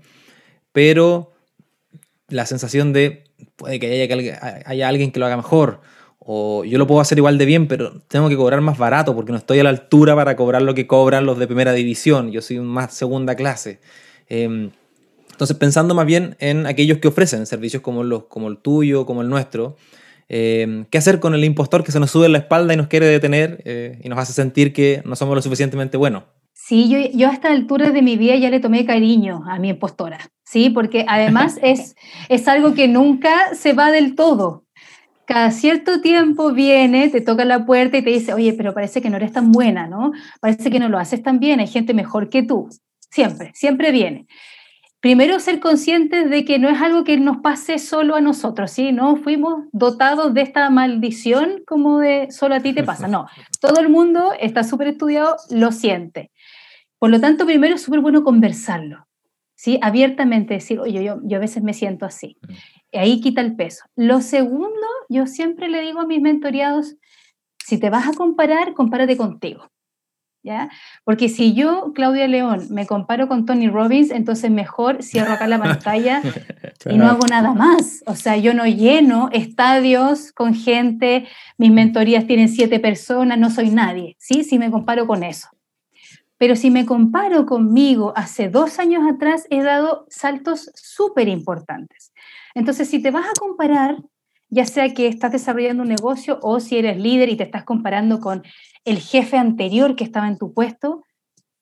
pero 0.72 1.32
la 2.28 2.46
sensación 2.46 2.92
de 2.92 3.24
puede 3.56 3.78
que 3.78 4.02
haya, 4.02 4.62
haya 4.66 4.88
alguien 4.88 5.12
que 5.12 5.20
lo 5.20 5.26
haga 5.26 5.36
mejor, 5.36 5.80
o 6.18 6.64
yo 6.64 6.78
lo 6.78 6.86
puedo 6.86 7.00
hacer 7.00 7.18
igual 7.18 7.36
de 7.38 7.46
bien, 7.46 7.66
pero 7.66 8.00
tengo 8.08 8.28
que 8.28 8.36
cobrar 8.36 8.60
más 8.60 8.78
barato 8.78 9.14
porque 9.14 9.32
no 9.32 9.38
estoy 9.38 9.58
a 9.58 9.64
la 9.64 9.70
altura 9.70 10.14
para 10.14 10.36
cobrar 10.36 10.62
lo 10.62 10.74
que 10.74 10.86
cobran 10.86 11.26
los 11.26 11.38
de 11.38 11.46
primera 11.46 11.72
división, 11.72 12.30
yo 12.30 12.42
soy 12.42 12.60
más 12.60 12.94
segunda 12.94 13.34
clase. 13.34 13.80
Em, 14.28 14.70
entonces, 15.32 15.56
pensando 15.56 15.94
más 15.94 16.06
bien 16.06 16.36
en 16.38 16.66
aquellos 16.66 16.98
que 16.98 17.08
ofrecen 17.08 17.46
servicios 17.46 17.82
como, 17.82 18.04
los, 18.04 18.24
como 18.24 18.48
el 18.48 18.58
tuyo, 18.58 19.04
como 19.06 19.22
el 19.22 19.28
nuestro, 19.28 19.76
eh, 20.28 20.84
¿Qué 20.90 20.98
hacer 20.98 21.20
con 21.20 21.34
el 21.34 21.44
impostor 21.44 21.84
que 21.84 21.92
se 21.92 22.00
nos 22.00 22.10
sube 22.10 22.26
en 22.26 22.32
la 22.32 22.38
espalda 22.38 22.74
y 22.74 22.76
nos 22.76 22.88
quiere 22.88 23.06
detener 23.06 23.62
eh, 23.64 23.98
y 24.02 24.08
nos 24.08 24.18
hace 24.18 24.32
sentir 24.32 24.72
que 24.72 25.02
no 25.04 25.16
somos 25.16 25.34
lo 25.34 25.42
suficientemente 25.42 25.96
buenos? 25.96 26.24
Sí, 26.54 26.88
yo, 26.88 26.98
yo 27.12 27.28
a 27.28 27.32
esta 27.32 27.50
altura 27.50 27.90
de 27.90 28.02
mi 28.02 28.16
vida 28.16 28.36
ya 28.36 28.50
le 28.50 28.60
tomé 28.60 28.86
cariño 28.86 29.42
a 29.46 29.58
mi 29.58 29.70
impostora, 29.70 30.18
¿sí? 30.44 30.70
Porque 30.70 31.04
además 31.08 31.58
es, 31.62 31.96
es 32.28 32.48
algo 32.48 32.74
que 32.74 32.88
nunca 32.88 33.54
se 33.54 33.72
va 33.72 33.90
del 33.90 34.14
todo. 34.14 34.64
Cada 35.26 35.50
cierto 35.50 36.00
tiempo 36.00 36.52
viene, 36.52 37.08
te 37.08 37.20
toca 37.20 37.44
la 37.44 37.64
puerta 37.64 37.98
y 37.98 38.02
te 38.02 38.10
dice, 38.10 38.34
oye, 38.34 38.52
pero 38.52 38.74
parece 38.74 39.00
que 39.00 39.10
no 39.10 39.16
eres 39.16 39.32
tan 39.32 39.52
buena, 39.52 39.86
¿no? 39.86 40.12
Parece 40.40 40.70
que 40.70 40.78
no 40.78 40.88
lo 40.88 40.98
haces 40.98 41.22
tan 41.22 41.40
bien, 41.40 41.60
hay 41.60 41.68
gente 41.68 41.94
mejor 41.94 42.28
que 42.28 42.42
tú. 42.42 42.68
Siempre, 43.10 43.50
siempre 43.54 43.92
viene 43.92 44.26
primero 45.02 45.40
ser 45.40 45.58
conscientes 45.58 46.30
de 46.30 46.44
que 46.44 46.60
no 46.60 46.68
es 46.70 46.80
algo 46.80 47.02
que 47.02 47.18
nos 47.18 47.38
pase 47.38 47.80
solo 47.80 48.14
a 48.14 48.20
nosotros, 48.20 48.70
¿sí? 48.70 48.92
No 48.92 49.16
fuimos 49.16 49.64
dotados 49.72 50.32
de 50.32 50.42
esta 50.42 50.70
maldición 50.70 51.64
como 51.66 51.98
de 51.98 52.30
solo 52.30 52.54
a 52.54 52.60
ti 52.60 52.72
te 52.72 52.84
pasa, 52.84 53.08
no. 53.08 53.26
Todo 53.60 53.80
el 53.80 53.88
mundo 53.88 54.32
está 54.40 54.62
súper 54.62 54.86
estudiado, 54.86 55.36
lo 55.50 55.72
siente. 55.72 56.30
Por 57.00 57.10
lo 57.10 57.20
tanto, 57.20 57.44
primero 57.46 57.74
es 57.74 57.82
súper 57.82 57.98
bueno 57.98 58.22
conversarlo, 58.22 59.08
¿sí? 59.56 59.76
Abiertamente 59.82 60.54
decir, 60.54 60.78
oye, 60.78 61.02
yo, 61.02 61.18
yo 61.24 61.36
a 61.36 61.40
veces 61.40 61.64
me 61.64 61.74
siento 61.74 62.06
así. 62.06 62.38
Y 62.92 62.98
ahí 62.98 63.20
quita 63.20 63.40
el 63.40 63.56
peso. 63.56 63.84
Lo 63.96 64.20
segundo, 64.20 64.86
yo 65.08 65.26
siempre 65.26 65.68
le 65.68 65.80
digo 65.80 65.98
a 65.98 66.06
mis 66.06 66.20
mentoreados, 66.20 66.94
si 67.58 67.76
te 67.76 67.90
vas 67.90 68.06
a 68.06 68.12
comparar, 68.12 68.72
compárate 68.74 69.16
contigo. 69.16 69.71
¿Ya? 70.42 70.70
Porque 71.04 71.28
si 71.28 71.54
yo, 71.54 71.92
Claudia 71.94 72.26
León, 72.26 72.66
me 72.70 72.86
comparo 72.86 73.28
con 73.28 73.46
Tony 73.46 73.68
Robbins, 73.68 74.10
entonces 74.10 74.50
mejor 74.50 75.02
cierro 75.02 75.32
acá 75.32 75.46
la 75.46 75.58
pantalla 75.58 76.22
y 76.86 76.96
no 76.96 77.06
hago 77.06 77.26
nada 77.28 77.52
más. 77.54 78.02
O 78.06 78.14
sea, 78.14 78.36
yo 78.36 78.54
no 78.54 78.66
lleno 78.66 79.28
estadios 79.32 80.32
con 80.32 80.54
gente, 80.54 81.26
mis 81.58 81.70
mentorías 81.70 82.26
tienen 82.26 82.48
siete 82.48 82.80
personas, 82.80 83.38
no 83.38 83.50
soy 83.50 83.70
nadie, 83.70 84.16
¿sí? 84.18 84.44
Si 84.44 84.58
me 84.58 84.70
comparo 84.70 85.06
con 85.06 85.22
eso. 85.22 85.48
Pero 86.38 86.56
si 86.56 86.70
me 86.70 86.86
comparo 86.86 87.46
conmigo 87.46 88.12
hace 88.16 88.48
dos 88.48 88.80
años 88.80 89.04
atrás, 89.08 89.46
he 89.48 89.62
dado 89.62 90.06
saltos 90.08 90.72
súper 90.74 91.28
importantes. 91.28 92.12
Entonces, 92.54 92.90
si 92.90 93.00
te 93.00 93.12
vas 93.12 93.26
a 93.26 93.38
comparar, 93.38 93.98
ya 94.52 94.66
sea 94.66 94.92
que 94.92 95.06
estás 95.06 95.32
desarrollando 95.32 95.82
un 95.82 95.88
negocio 95.88 96.38
o 96.42 96.60
si 96.60 96.76
eres 96.76 96.98
líder 96.98 97.30
y 97.30 97.36
te 97.36 97.44
estás 97.44 97.64
comparando 97.64 98.20
con 98.20 98.42
el 98.84 98.98
jefe 98.98 99.38
anterior 99.38 99.96
que 99.96 100.04
estaba 100.04 100.28
en 100.28 100.36
tu 100.36 100.52
puesto, 100.52 101.04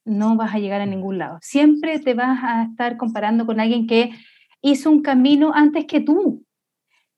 no 0.03 0.35
vas 0.35 0.53
a 0.53 0.59
llegar 0.59 0.81
a 0.81 0.85
ningún 0.85 1.17
lado. 1.17 1.37
Siempre 1.41 1.99
te 1.99 2.13
vas 2.15 2.39
a 2.43 2.63
estar 2.63 2.97
comparando 2.97 3.45
con 3.45 3.61
alguien 3.61 3.87
que 3.87 4.11
hizo 4.61 4.91
un 4.91 5.01
camino 5.01 5.53
antes 5.55 5.85
que 5.85 6.01
tú, 6.01 6.43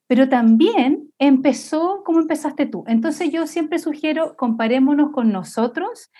pero 0.05 0.29
también 0.29 1.11
empezó 1.17 2.03
como 2.05 2.19
empezaste 2.19 2.67
tú. 2.67 2.83
Entonces 2.85 3.31
yo 3.31 3.47
siempre 3.47 3.79
sugiero, 3.79 4.35
comparémonos 4.37 5.11
con 5.11 5.31
nosotros 5.31 6.11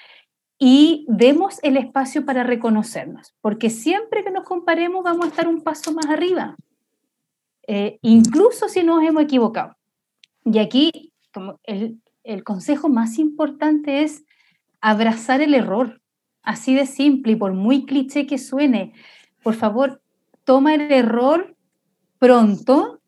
y 0.58 1.06
demos 1.10 1.60
el 1.62 1.78
espacio 1.78 2.26
para 2.26 2.44
reconocernos, 2.44 3.36
porque 3.40 3.70
siempre 3.70 4.24
que 4.24 4.32
nos 4.32 4.46
comparemos 4.46 5.04
vamos 5.04 5.26
a 5.26 5.30
estar 5.30 5.48
un 5.48 5.62
paso 5.62 5.94
más 5.94 6.08
arriba, 6.08 6.56
eh, 7.68 8.00
incluso 8.02 8.68
si 8.68 8.84
nos 8.84 9.04
hemos 9.04 9.24
equivocado. 9.24 9.76
Y 10.46 10.60
aquí, 10.60 11.14
como 11.34 11.60
el, 11.64 12.00
consejo 12.44 12.90
más 12.90 13.20
importante 13.20 14.04
es 14.04 14.24
abrazar 14.82 15.42
el 15.42 15.54
error, 15.54 16.02
así 16.42 16.76
de 16.76 16.86
simple 16.86 17.34
y 17.34 17.36
por 17.36 17.54
muy 17.54 17.86
cliché 17.86 18.26
que 18.26 18.38
suene. 18.38 18.94
Por 19.42 19.56
favor, 19.56 20.02
toma 20.44 20.76
el 20.76 20.92
error 20.92 21.56
pronto, 22.20 23.02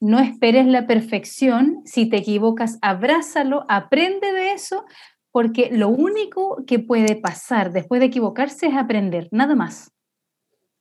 no 0.00 0.18
esperes 0.18 0.66
la 0.66 0.86
perfección, 0.86 1.82
si 1.84 2.08
te 2.08 2.18
equivocas, 2.18 2.78
abrázalo, 2.82 3.64
aprende 3.68 4.32
de 4.32 4.52
eso, 4.52 4.84
porque 5.32 5.70
lo 5.72 5.88
único 5.88 6.64
que 6.66 6.78
puede 6.78 7.16
pasar 7.16 7.72
después 7.72 8.00
de 8.00 8.06
equivocarse 8.06 8.66
es 8.66 8.74
aprender, 8.74 9.28
nada 9.30 9.54
más. 9.54 9.92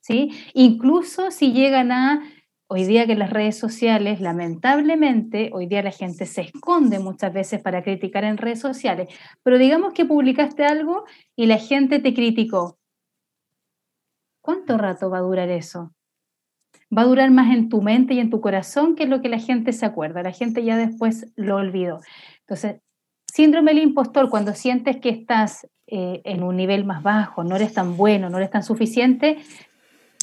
¿Sí? 0.02 0.32
Incluso 0.54 1.32
si 1.32 1.52
llegan 1.52 1.92
a 1.92 2.22
Hoy 2.68 2.86
día 2.86 3.06
que 3.06 3.16
las 3.16 3.30
redes 3.30 3.60
sociales, 3.60 4.22
lamentablemente, 4.22 5.52
hoy 5.54 5.68
día 5.68 5.84
la 5.84 5.92
gente 5.92 6.26
se 6.26 6.42
esconde 6.42 6.98
muchas 6.98 7.32
veces 7.32 7.62
para 7.62 7.84
criticar 7.84 8.24
en 8.24 8.38
redes 8.38 8.60
sociales, 8.60 9.08
pero 9.44 9.60
digamos 9.60 9.94
que 9.94 10.06
publicaste 10.06 10.66
algo 10.66 11.06
y 11.36 11.46
la 11.46 11.60
gente 11.60 12.00
te 12.00 12.16
criticó. 12.16 12.80
¿Cuánto 14.42 14.80
rato 14.80 15.12
va 15.12 15.20
a 15.20 15.22
durar 15.22 15.50
eso? 15.50 15.94
Va 16.96 17.04
a 17.04 17.06
durar 17.06 17.30
más 17.30 17.54
en 17.54 17.70
tu 17.70 17.84
mente 17.84 18.16
y 18.16 18.20
en 18.20 18.32
tu 18.32 18.42
corazón 18.42 18.96
que 18.96 19.06
lo 19.06 19.22
que 19.22 19.30
la 19.30 19.40
gente 19.40 19.72
se 19.72 19.86
acuerda. 19.86 20.24
La 20.24 20.32
gente 20.32 20.64
ya 20.64 20.76
después 20.76 21.32
lo 21.36 21.58
olvidó. 21.58 22.00
Entonces, 22.40 22.82
síndrome 23.32 23.74
del 23.74 23.84
impostor, 23.84 24.30
cuando 24.30 24.56
sientes 24.56 24.98
que 24.98 25.10
estás 25.10 25.68
eh, 25.88 26.22
en 26.24 26.42
un 26.42 26.58
nivel 26.58 26.84
más 26.84 27.04
bajo, 27.04 27.44
no 27.44 27.56
eres 27.56 27.74
tan 27.74 27.96
bueno, 27.96 28.30
no 28.32 28.38
eres 28.38 28.50
tan 28.50 28.64
suficiente, 28.64 29.38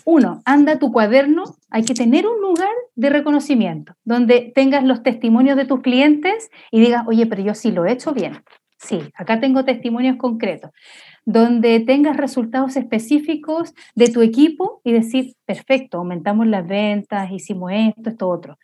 uno, 0.04 0.42
anda 0.44 0.78
tu 0.78 0.92
cuaderno, 0.92 1.44
hay 1.70 1.84
que 1.84 1.94
tener 1.94 2.26
un 2.26 2.40
lugar 2.40 2.72
de 2.94 3.10
reconocimiento, 3.10 3.94
donde 4.04 4.52
tengas 4.54 4.84
los 4.84 5.02
testimonios 5.02 5.56
de 5.56 5.64
tus 5.64 5.80
clientes 5.80 6.50
y 6.70 6.80
digas, 6.80 7.04
oye, 7.06 7.26
pero 7.26 7.42
yo 7.42 7.54
sí 7.54 7.70
lo 7.70 7.86
he 7.86 7.92
hecho 7.92 8.12
bien, 8.12 8.42
Sí, 8.82 9.00
acá 9.14 9.38
tengo 9.38 9.64
testimonios 9.64 10.16
concretos, 10.16 10.72
donde 11.24 11.78
tengas 11.80 12.16
resultados 12.16 12.76
específicos 12.76 13.74
de 13.94 14.08
tu 14.08 14.22
equipo 14.22 14.80
y 14.82 14.92
decir, 14.92 15.34
perfecto, 15.46 15.98
aumentamos 15.98 16.48
las 16.48 16.66
ventas, 16.66 17.30
hicimos 17.30 17.70
esto, 17.72 18.10
esto, 18.10 18.28
otro. 18.28 18.58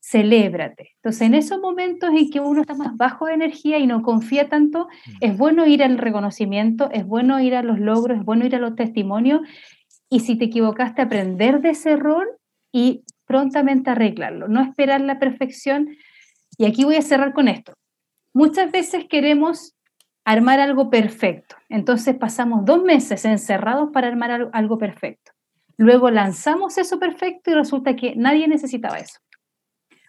Celébrate. 0.00 0.90
Entonces, 0.96 1.22
en 1.22 1.34
esos 1.34 1.60
momentos 1.60 2.10
en 2.10 2.30
que 2.30 2.40
uno 2.40 2.62
está 2.62 2.74
más 2.74 2.96
bajo 2.96 3.26
de 3.26 3.34
energía 3.34 3.78
y 3.78 3.86
no 3.86 4.02
confía 4.02 4.48
tanto, 4.48 4.88
mm. 4.88 5.10
es 5.20 5.38
bueno 5.38 5.66
ir 5.66 5.84
al 5.84 5.98
reconocimiento, 5.98 6.90
es 6.90 7.06
bueno 7.06 7.38
ir 7.38 7.54
a 7.54 7.62
los 7.62 7.78
logros, 7.78 8.18
es 8.18 8.24
bueno 8.24 8.44
ir 8.46 8.56
a 8.56 8.58
los 8.58 8.74
testimonios 8.74 9.42
y 10.10 10.20
si 10.20 10.36
te 10.36 10.46
equivocaste, 10.46 11.00
aprender 11.00 11.60
de 11.60 11.70
ese 11.70 11.92
error 11.92 12.38
y 12.72 13.04
prontamente 13.24 13.90
arreglarlo, 13.90 14.48
no 14.48 14.60
esperar 14.60 15.00
la 15.00 15.20
perfección. 15.20 15.88
Y 16.58 16.66
aquí 16.66 16.84
voy 16.84 16.96
a 16.96 17.02
cerrar 17.02 17.32
con 17.32 17.48
esto. 17.48 17.72
Muchas 18.34 18.70
veces 18.72 19.06
queremos 19.08 19.74
armar 20.24 20.60
algo 20.60 20.90
perfecto, 20.90 21.56
entonces 21.68 22.16
pasamos 22.16 22.64
dos 22.64 22.82
meses 22.82 23.24
encerrados 23.24 23.90
para 23.92 24.08
armar 24.08 24.50
algo 24.52 24.78
perfecto. 24.78 25.32
Luego 25.76 26.10
lanzamos 26.10 26.76
eso 26.76 26.98
perfecto 26.98 27.50
y 27.50 27.54
resulta 27.54 27.96
que 27.96 28.14
nadie 28.14 28.46
necesitaba 28.46 28.98
eso. 28.98 29.18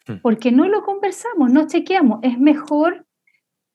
Hmm. 0.06 0.18
Porque 0.22 0.52
no 0.52 0.68
lo 0.68 0.84
conversamos, 0.84 1.50
no 1.50 1.66
chequeamos. 1.68 2.20
Es 2.24 2.38
mejor, 2.38 3.06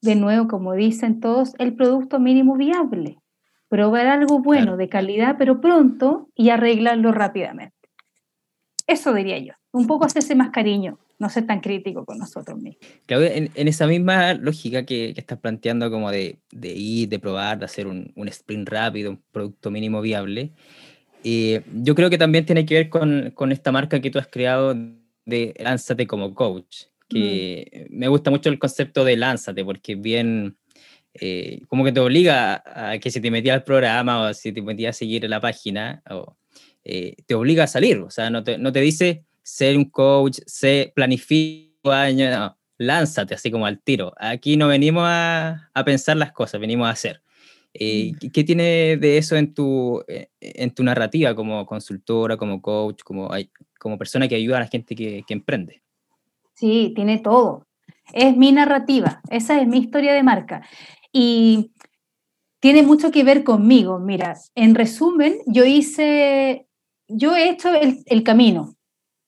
de 0.03 0.15
nuevo, 0.15 0.47
como 0.47 0.75
dicen 0.75 1.21
todos, 1.21 1.55
el 1.59 1.75
producto 1.75 2.19
mínimo 2.19 2.57
viable. 2.57 3.19
Probar 3.69 4.07
algo 4.07 4.41
bueno, 4.41 4.77
de 4.77 4.89
calidad, 4.89 5.37
pero 5.39 5.61
pronto 5.61 6.29
y 6.35 6.51
arreglarlo 6.51 7.13
rápidamente. 7.13 7.75
Eso 8.87 9.13
diría 9.13 9.39
yo. 9.39 9.55
Un 9.73 9.87
poco 9.87 10.05
hacerse 10.05 10.35
más 10.35 10.51
cariño 10.51 10.99
no 11.19 11.31
ser 11.31 11.47
tan 11.47 11.61
crítico 11.61 12.05
con 12.05 12.19
nosotros 12.19 12.59
mismos. 12.59 12.85
Claudia, 13.07 13.35
en, 13.35 13.69
esa 13.69 13.87
misma 13.87 14.35
lógica 14.35 14.85
que, 14.85 15.15
estás 15.17 15.39
planteando 15.39 15.91
como 15.91 16.11
de, 16.11 16.39
ir, 16.63 17.09
de 17.09 17.19
probar, 17.19 17.59
de 17.59 17.65
hacer 17.65 17.87
un, 17.87 18.13
sprint 18.29 18.69
rápido, 18.69 19.11
un 19.11 19.23
producto 19.33 19.71
mínimo 19.71 20.01
viable, 20.01 20.53
eh, 21.25 21.63
yo 21.75 21.95
creo 21.95 22.11
que 22.11 22.19
también 22.19 22.45
tiene 22.45 22.67
que 22.67 22.75
ver 22.75 22.89
con, 22.91 23.53
esta 23.53 23.73
marca 23.73 24.01
que 24.01 24.11
tú 24.11 24.19
has 24.19 24.29
creado 24.29 24.75
de 25.25 25.55
Lánzate 25.59 26.07
como 26.07 26.35
coach, 26.35 26.85
que 27.09 27.89
mm. 27.91 27.97
me 27.99 28.09
gusta 28.09 28.31
mucho 28.31 28.49
el 28.49 28.59
concepto 28.59 29.05
de 29.05 29.17
Lánzate, 29.17 29.65
porque 29.65 29.95
bien... 29.95 30.57
Eh, 31.21 31.61
como 31.69 31.85
que 31.85 31.93
te 31.93 32.01
obliga 32.01 32.63
a 32.67 32.99
que 32.99 33.11
si 33.11 33.21
te 33.21 33.31
metías 33.31 33.55
al 33.55 33.65
programa 33.65 34.23
o 34.23 34.35
si 34.35 34.53
te 34.53 34.63
metías 34.63 34.97
a 34.97 34.99
seguir 34.99 35.29
la 35.29 35.41
página, 35.41 36.03
o, 36.11 36.37
eh, 36.85 37.17
te 37.27 37.35
obliga 37.35 37.65
a 37.65 37.67
salir, 37.67 37.99
o 37.99 38.11
sea, 38.11 38.31
no 38.31 38.45
te, 38.45 38.59
no 38.59 38.73
te 38.73 38.81
dice, 38.81 39.25
ser 39.43 39.77
un 39.77 39.87
coach, 39.87 40.39
se 40.47 40.93
planifica 40.95 42.03
año, 42.03 42.31
no, 42.31 42.59
lánzate 42.79 43.35
así 43.35 43.51
como 43.51 43.67
al 43.67 43.81
tiro. 43.81 44.13
Aquí 44.19 44.57
no 44.57 44.69
venimos 44.69 45.05
a, 45.07 45.71
a 45.73 45.85
pensar 45.85 46.17
las 46.17 46.33
cosas, 46.33 46.61
venimos 46.61 46.89
a 46.89 46.91
hacer. 46.91 47.23
Eh, 47.79 48.13
mm. 48.13 48.31
¿Qué 48.31 48.45
tiene 48.45 48.97
de 48.97 49.19
eso 49.19 49.37
en 49.37 49.53
tu, 49.53 50.03
eh, 50.09 50.29
en 50.41 50.71
tu 50.71 50.83
narrativa 50.83 51.35
como 51.35 51.67
consultora, 51.67 52.37
como 52.37 52.63
coach, 52.63 53.03
como, 53.03 53.31
como 53.79 53.99
persona 53.99 54.29
que 54.29 54.35
ayuda 54.35 54.57
a 54.57 54.61
la 54.61 54.69
gente 54.69 54.95
que, 54.95 55.25
que 55.27 55.35
emprende? 55.35 55.83
Sí, 56.55 56.93
tiene 56.95 57.19
todo. 57.19 57.67
Es 58.13 58.37
mi 58.37 58.53
narrativa, 58.53 59.21
esa 59.31 59.61
es 59.61 59.67
mi 59.67 59.79
historia 59.79 60.15
de 60.15 60.23
marca. 60.23 60.67
Y 61.19 61.73
tiene 62.61 62.83
mucho 62.83 63.11
que 63.11 63.25
ver 63.25 63.43
conmigo. 63.43 63.99
Mira, 63.99 64.37
en 64.55 64.75
resumen, 64.75 65.39
yo 65.47 65.65
hice, 65.65 66.69
yo 67.09 67.35
he 67.35 67.49
hecho 67.49 67.73
el, 67.75 68.03
el 68.05 68.23
camino. 68.23 68.75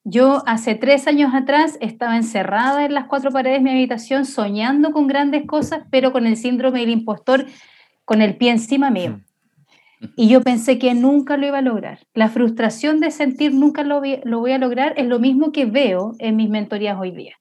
Yo 0.04 0.42
hace 0.44 0.74
tres 0.74 1.06
años 1.06 1.34
atrás 1.34 1.78
estaba 1.80 2.18
encerrada 2.18 2.84
en 2.84 2.92
las 2.92 3.06
cuatro 3.06 3.30
paredes 3.30 3.60
de 3.60 3.64
mi 3.64 3.70
habitación 3.70 4.26
soñando 4.26 4.92
con 4.92 5.06
grandes 5.06 5.46
cosas, 5.46 5.86
pero 5.90 6.12
con 6.12 6.26
el 6.26 6.36
síndrome 6.36 6.80
del 6.80 6.90
impostor, 6.90 7.46
con 8.04 8.20
el 8.20 8.36
pie 8.36 8.50
encima 8.50 8.90
mío. 8.90 9.22
Y 10.14 10.28
yo 10.28 10.42
pensé 10.42 10.78
que 10.78 10.92
nunca 10.92 11.38
lo 11.38 11.46
iba 11.46 11.58
a 11.58 11.62
lograr. 11.62 12.00
La 12.12 12.28
frustración 12.28 13.00
de 13.00 13.10
sentir 13.10 13.54
nunca 13.54 13.82
lo 13.82 14.00
voy, 14.00 14.52
a 14.52 14.58
lograr 14.58 14.92
es 14.98 15.06
lo 15.06 15.20
mismo 15.20 15.52
que 15.52 15.64
veo 15.64 16.12
en 16.18 16.36
mis 16.36 16.50
mentorías 16.50 17.00
hoy 17.00 17.12
día. 17.12 17.36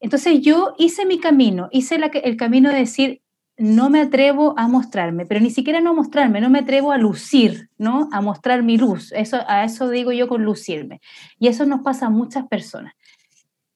Entonces 0.00 0.40
yo 0.40 0.74
hice 0.78 1.04
mi 1.04 1.18
camino, 1.18 1.68
hice 1.72 1.98
el 2.24 2.36
camino 2.38 2.70
de 2.70 2.78
decir, 2.78 3.20
no 3.56 3.88
me 3.90 4.00
atrevo 4.00 4.54
a 4.58 4.66
mostrarme, 4.66 5.26
pero 5.26 5.40
ni 5.40 5.50
siquiera 5.50 5.80
no 5.80 5.94
mostrarme, 5.94 6.40
no 6.40 6.50
me 6.50 6.60
atrevo 6.60 6.92
a 6.92 6.98
lucir, 6.98 7.70
¿no? 7.78 8.08
A 8.12 8.20
mostrar 8.20 8.62
mi 8.62 8.76
luz. 8.76 9.12
Eso, 9.12 9.38
a 9.46 9.64
eso 9.64 9.88
digo 9.90 10.12
yo 10.12 10.28
con 10.28 10.44
lucirme. 10.44 11.00
Y 11.38 11.48
eso 11.48 11.64
nos 11.66 11.82
pasa 11.82 12.06
a 12.06 12.10
muchas 12.10 12.46
personas. 12.48 12.94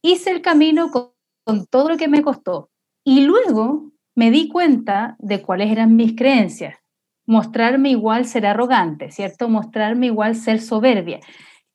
Hice 0.03 0.31
el 0.31 0.43
camino 0.43 0.91
con, 0.91 1.11
con 1.45 1.67
todo 1.67 1.91
lo 1.91 1.97
que 1.97 2.09
me 2.09 2.23
costó 2.23 2.71
y 3.05 3.23
luego 3.23 3.93
me 4.15 4.31
di 4.31 4.49
cuenta 4.49 5.17
de 5.19 5.43
cuáles 5.43 5.71
eran 5.71 5.95
mis 5.95 6.17
creencias. 6.17 6.77
Mostrarme 7.25 7.91
igual 7.91 8.27
ser 8.27 8.47
arrogante, 8.47 9.11
¿cierto? 9.11 9.49
Mostrarme 9.49 10.07
igual 10.07 10.35
ser 10.35 10.61
soberbia. 10.61 11.21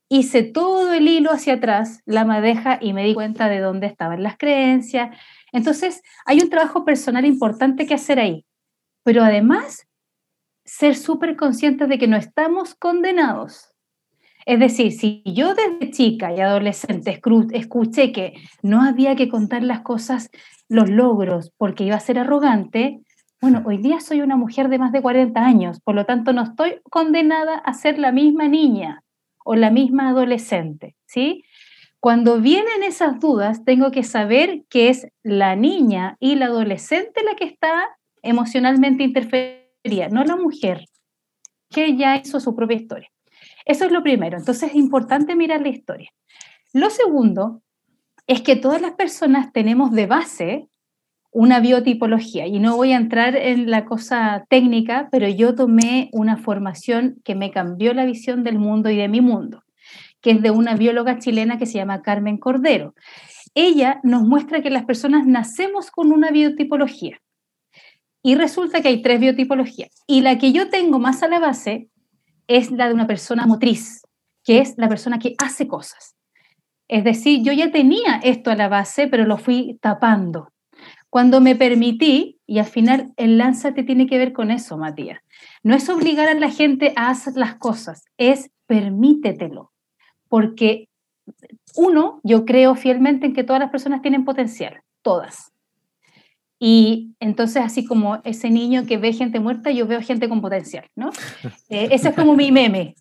Hice 0.09 0.43
todo 0.43 0.93
el 0.93 1.07
hilo 1.07 1.31
hacia 1.31 1.53
atrás, 1.53 2.01
la 2.05 2.25
madeja, 2.25 2.79
y 2.81 2.93
me 2.93 3.05
di 3.05 3.13
cuenta 3.13 3.47
de 3.49 3.59
dónde 3.59 3.87
estaban 3.87 4.21
las 4.23 4.37
creencias, 4.37 5.15
entonces, 5.53 6.01
hay 6.25 6.41
un 6.41 6.49
trabajo 6.49 6.83
personal 6.83 7.25
importante 7.25 7.85
que 7.85 7.93
hacer 7.93 8.19
ahí, 8.19 8.45
pero 9.03 9.23
además, 9.23 9.87
ser 10.65 10.95
súper 10.95 11.35
conscientes 11.35 11.87
de 11.87 11.99
que 11.99 12.07
no 12.07 12.17
estamos 12.17 12.75
condenados. 12.75 13.69
Es 14.45 14.59
decir, 14.59 14.91
si 14.91 15.23
yo 15.25 15.53
desde 15.53 15.91
chica 15.91 16.33
y 16.33 16.41
adolescente 16.41 17.21
escuché 17.53 18.11
que 18.11 18.33
no 18.61 18.81
había 18.81 19.15
que 19.15 19.29
contar 19.29 19.63
las 19.63 19.81
cosas, 19.81 20.29
los 20.67 20.89
logros, 20.89 21.51
porque 21.57 21.85
iba 21.85 21.95
a 21.95 22.01
ser 22.01 22.19
arrogante, 22.19 22.99
bueno, 23.39 23.61
hoy 23.65 23.77
día 23.77 23.99
soy 23.99 24.21
una 24.21 24.35
mujer 24.35 24.69
de 24.69 24.79
más 24.79 24.91
de 24.91 25.01
40 25.01 25.39
años, 25.39 25.79
por 25.81 25.95
lo 25.95 26.05
tanto 26.05 26.33
no 26.33 26.43
estoy 26.43 26.81
condenada 26.89 27.57
a 27.57 27.73
ser 27.73 27.99
la 27.99 28.11
misma 28.11 28.47
niña 28.47 29.03
o 29.45 29.55
la 29.55 29.69
misma 29.69 30.09
adolescente, 30.09 30.95
¿sí? 31.05 31.43
Cuando 32.03 32.41
vienen 32.41 32.83
esas 32.83 33.21
dudas, 33.21 33.63
tengo 33.63 33.89
que 33.89 34.03
saber 34.03 34.65
que 34.67 34.89
es 34.89 35.07
la 35.23 35.55
niña 35.55 36.17
y 36.19 36.35
la 36.35 36.47
adolescente 36.47 37.23
la 37.23 37.33
que 37.35 37.45
está 37.45 37.95
emocionalmente 38.21 39.05
interferida, 39.05 40.09
no 40.11 40.25
la 40.25 40.35
mujer, 40.35 40.83
que 41.69 41.95
ya 41.95 42.17
hizo 42.17 42.41
su 42.41 42.57
propia 42.57 42.75
historia. 42.75 43.09
Eso 43.65 43.85
es 43.85 43.93
lo 43.93 44.03
primero. 44.03 44.37
Entonces 44.37 44.71
es 44.71 44.75
importante 44.75 45.37
mirar 45.37 45.61
la 45.61 45.69
historia. 45.69 46.09
Lo 46.73 46.89
segundo 46.89 47.61
es 48.27 48.41
que 48.41 48.57
todas 48.57 48.81
las 48.81 48.95
personas 48.95 49.53
tenemos 49.53 49.93
de 49.93 50.05
base 50.05 50.67
una 51.31 51.61
biotipología. 51.61 52.47
Y 52.47 52.59
no 52.59 52.75
voy 52.75 52.91
a 52.91 52.97
entrar 52.97 53.37
en 53.37 53.71
la 53.71 53.85
cosa 53.85 54.45
técnica, 54.49 55.07
pero 55.09 55.29
yo 55.29 55.55
tomé 55.55 56.09
una 56.11 56.35
formación 56.35 57.21
que 57.23 57.33
me 57.33 57.49
cambió 57.49 57.93
la 57.93 58.03
visión 58.03 58.43
del 58.43 58.59
mundo 58.59 58.89
y 58.89 58.97
de 58.97 59.07
mi 59.07 59.21
mundo 59.21 59.63
que 60.23 60.31
es 60.31 60.41
de 60.41 60.49
una 60.49 60.75
bióloga 60.75 61.19
chilena 61.19 61.59
que 61.59 61.65
se 61.67 61.73
llama 61.73 62.01
Carmen 62.01 62.38
Cordero. 62.38 62.95
Ella 63.53 63.99
nos 64.03 64.23
muestra 64.23 64.62
que 64.63 64.69
las 64.69 64.86
personas 64.86 65.27
nacemos 65.27 65.91
con 65.91 66.12
una 66.12 66.31
biotipología. 66.31 67.19
Y 68.23 68.36
resulta 68.36 68.81
que 68.81 68.88
hay 68.88 69.01
tres 69.01 69.19
biotipologías. 69.19 69.91
Y 70.07 70.21
la 70.21 70.39
que 70.39 70.53
yo 70.53 70.69
tengo 70.69 70.97
más 70.97 71.21
a 71.23 71.27
la 71.27 71.39
base 71.39 71.89
es 72.47 72.71
la 72.71 72.88
de 72.88 72.93
una 72.93 73.05
persona 73.05 73.45
motriz, 73.45 74.01
que 74.45 74.59
es 74.59 74.75
la 74.77 74.88
persona 74.88 75.19
que 75.19 75.36
hace 75.38 75.67
cosas. 75.67 76.15
Es 76.88 77.03
decir, 77.03 77.43
yo 77.43 77.51
ya 77.51 77.71
tenía 77.71 78.21
esto 78.23 78.49
a 78.49 78.55
la 78.55 78.69
base, 78.69 79.07
pero 79.07 79.25
lo 79.25 79.38
fui 79.38 79.77
tapando. 79.81 80.53
Cuando 81.09 81.41
me 81.41 81.55
permití, 81.55 82.39
y 82.47 82.59
al 82.59 82.65
final 82.65 83.12
el 83.17 83.38
lánzate 83.38 83.83
tiene 83.83 84.07
que 84.07 84.17
ver 84.17 84.31
con 84.31 84.51
eso, 84.51 84.77
Matías, 84.77 85.19
no 85.63 85.75
es 85.75 85.89
obligar 85.89 86.29
a 86.29 86.33
la 86.33 86.49
gente 86.49 86.93
a 86.95 87.09
hacer 87.09 87.33
las 87.36 87.55
cosas, 87.55 88.05
es 88.17 88.51
permítetelo 88.67 89.72
porque 90.33 90.89
uno, 91.75 92.19
yo 92.23 92.43
creo 92.43 92.73
fielmente 92.73 93.27
en 93.27 93.33
que 93.33 93.43
todas 93.43 93.59
las 93.59 93.69
personas 93.69 94.01
tienen 94.01 94.25
potencial, 94.25 94.81
todas. 95.03 95.51
Y 96.57 97.13
entonces, 97.19 97.61
así 97.61 97.85
como 97.85 98.19
ese 98.23 98.49
niño 98.49 98.87
que 98.87 98.97
ve 98.97 99.13
gente 99.13 99.39
muerta, 99.39 99.69
yo 99.69 99.85
veo 99.85 100.01
gente 100.01 100.27
con 100.27 100.41
potencial, 100.41 100.87
¿no? 100.95 101.11
Eh, 101.69 101.89
ese 101.91 102.09
es 102.09 102.15
como 102.15 102.35
mi 102.35 102.51
meme. 102.51 102.95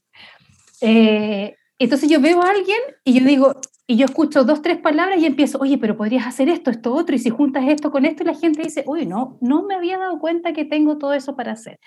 Eh, 0.82 1.56
entonces 1.78 2.10
yo 2.10 2.20
veo 2.20 2.42
a 2.42 2.50
alguien 2.50 2.80
y 3.02 3.18
yo 3.18 3.24
digo, 3.24 3.54
y 3.86 3.96
yo 3.96 4.04
escucho 4.04 4.44
dos, 4.44 4.60
tres 4.60 4.76
palabras 4.76 5.18
y 5.18 5.24
empiezo, 5.24 5.56
oye, 5.58 5.78
pero 5.78 5.96
podrías 5.96 6.26
hacer 6.26 6.50
esto, 6.50 6.70
esto, 6.70 6.92
otro, 6.92 7.16
y 7.16 7.18
si 7.18 7.30
juntas 7.30 7.64
esto 7.66 7.90
con 7.90 8.04
esto, 8.04 8.24
y 8.24 8.26
la 8.26 8.34
gente 8.34 8.62
dice, 8.62 8.84
uy, 8.86 9.06
no, 9.06 9.38
no 9.40 9.62
me 9.62 9.74
había 9.74 9.96
dado 9.96 10.18
cuenta 10.18 10.52
que 10.52 10.66
tengo 10.66 10.98
todo 10.98 11.14
eso 11.14 11.34
para 11.34 11.52
hacer. 11.52 11.80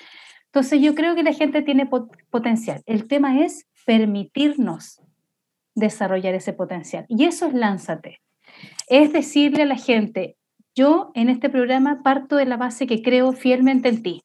Entonces 0.45 0.81
yo 0.81 0.95
creo 0.95 1.13
que 1.13 1.21
la 1.21 1.34
gente 1.34 1.62
tiene 1.62 1.88
potencial. 2.31 2.81
El 2.88 3.08
tema 3.08 3.41
es 3.41 3.67
permitirnos 3.86 5.05
desarrollar 5.76 6.34
ese 6.34 6.54
potencial. 6.54 7.06
Y 7.08 7.26
eso 7.26 7.48
es 7.48 7.54
lánzate. 7.54 8.22
Es 8.88 9.14
decirle 9.14 9.64
a 9.64 9.68
la 9.68 9.78
gente, 9.78 10.38
yo 10.74 11.12
en 11.14 11.30
este 11.30 11.50
programa 11.50 12.02
parto 12.04 12.36
de 12.36 12.46
la 12.46 12.58
base 12.58 12.88
que 12.88 13.02
creo 13.02 13.34
fielmente 13.34 13.90
en 13.90 14.04
ti. 14.04 14.22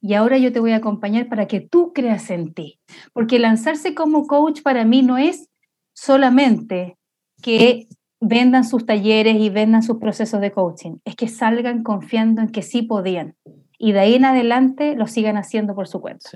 Y 0.00 0.14
ahora 0.14 0.36
yo 0.38 0.52
te 0.52 0.60
voy 0.60 0.72
a 0.72 0.76
acompañar 0.76 1.28
para 1.28 1.46
que 1.46 1.60
tú 1.60 1.92
creas 1.92 2.30
en 2.30 2.52
ti. 2.52 2.78
Porque 3.12 3.38
lanzarse 3.38 3.94
como 3.94 4.26
coach 4.26 4.62
para 4.62 4.84
mí 4.84 5.02
no 5.02 5.18
es 5.18 5.48
solamente 5.94 6.96
que 7.42 7.88
vendan 8.20 8.64
sus 8.64 8.86
talleres 8.86 9.36
y 9.36 9.50
vendan 9.50 9.82
sus 9.82 9.98
procesos 9.98 10.40
de 10.40 10.50
coaching, 10.50 10.96
es 11.04 11.14
que 11.14 11.28
salgan 11.28 11.82
confiando 11.82 12.40
en 12.40 12.48
que 12.48 12.62
sí 12.62 12.82
podían 12.82 13.36
y 13.78 13.92
de 13.92 14.00
ahí 14.00 14.14
en 14.14 14.24
adelante 14.24 14.94
lo 14.96 15.06
sigan 15.06 15.36
haciendo 15.36 15.74
por 15.74 15.88
su 15.88 16.00
cuenta. 16.00 16.30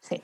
Sí. 0.00 0.22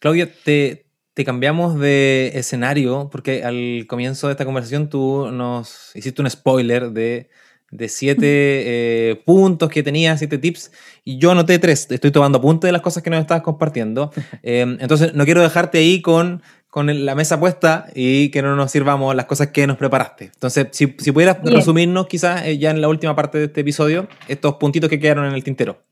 Claudia, 0.00 0.32
te, 0.44 0.86
te 1.14 1.24
cambiamos 1.24 1.78
de 1.78 2.32
escenario 2.34 3.08
porque 3.10 3.44
al 3.44 3.86
comienzo 3.86 4.28
de 4.28 4.32
esta 4.32 4.44
conversación 4.44 4.88
tú 4.88 5.30
nos 5.30 5.94
hiciste 5.94 6.22
un 6.22 6.30
spoiler 6.30 6.90
de 6.90 7.28
de 7.72 7.88
siete 7.88 8.26
eh, 8.26 9.22
puntos 9.24 9.70
que 9.70 9.82
tenía, 9.82 10.16
siete 10.16 10.38
tips, 10.38 10.70
y 11.04 11.18
yo 11.18 11.32
anoté 11.32 11.58
tres. 11.58 11.90
Estoy 11.90 12.10
tomando 12.10 12.38
apuntes 12.38 12.68
de 12.68 12.72
las 12.72 12.82
cosas 12.82 13.02
que 13.02 13.10
nos 13.10 13.20
estabas 13.20 13.42
compartiendo. 13.42 14.12
Em, 14.42 14.76
entonces, 14.80 15.14
no 15.14 15.24
quiero 15.24 15.40
dejarte 15.40 15.78
ahí 15.78 16.02
con, 16.02 16.42
con 16.68 17.04
la 17.04 17.14
mesa 17.14 17.40
puesta 17.40 17.86
y 17.94 18.28
que 18.30 18.42
no 18.42 18.54
nos 18.56 18.70
sirvamos 18.70 19.14
las 19.14 19.26
cosas 19.26 19.48
que 19.48 19.66
nos 19.66 19.78
preparaste. 19.78 20.26
Entonces, 20.26 20.68
si, 20.72 20.94
si 20.98 21.12
pudieras 21.12 21.38
resumirnos 21.42 22.06
quizás 22.06 22.44
eh, 22.44 22.58
ya 22.58 22.70
en 22.70 22.80
la 22.80 22.88
última 22.88 23.16
parte 23.16 23.38
de 23.38 23.44
este 23.44 23.62
episodio, 23.62 24.08
estos 24.28 24.56
puntitos 24.56 24.90
que 24.90 25.00
quedaron 25.00 25.24
en 25.24 25.32
el 25.32 25.42
tintero. 25.42 25.82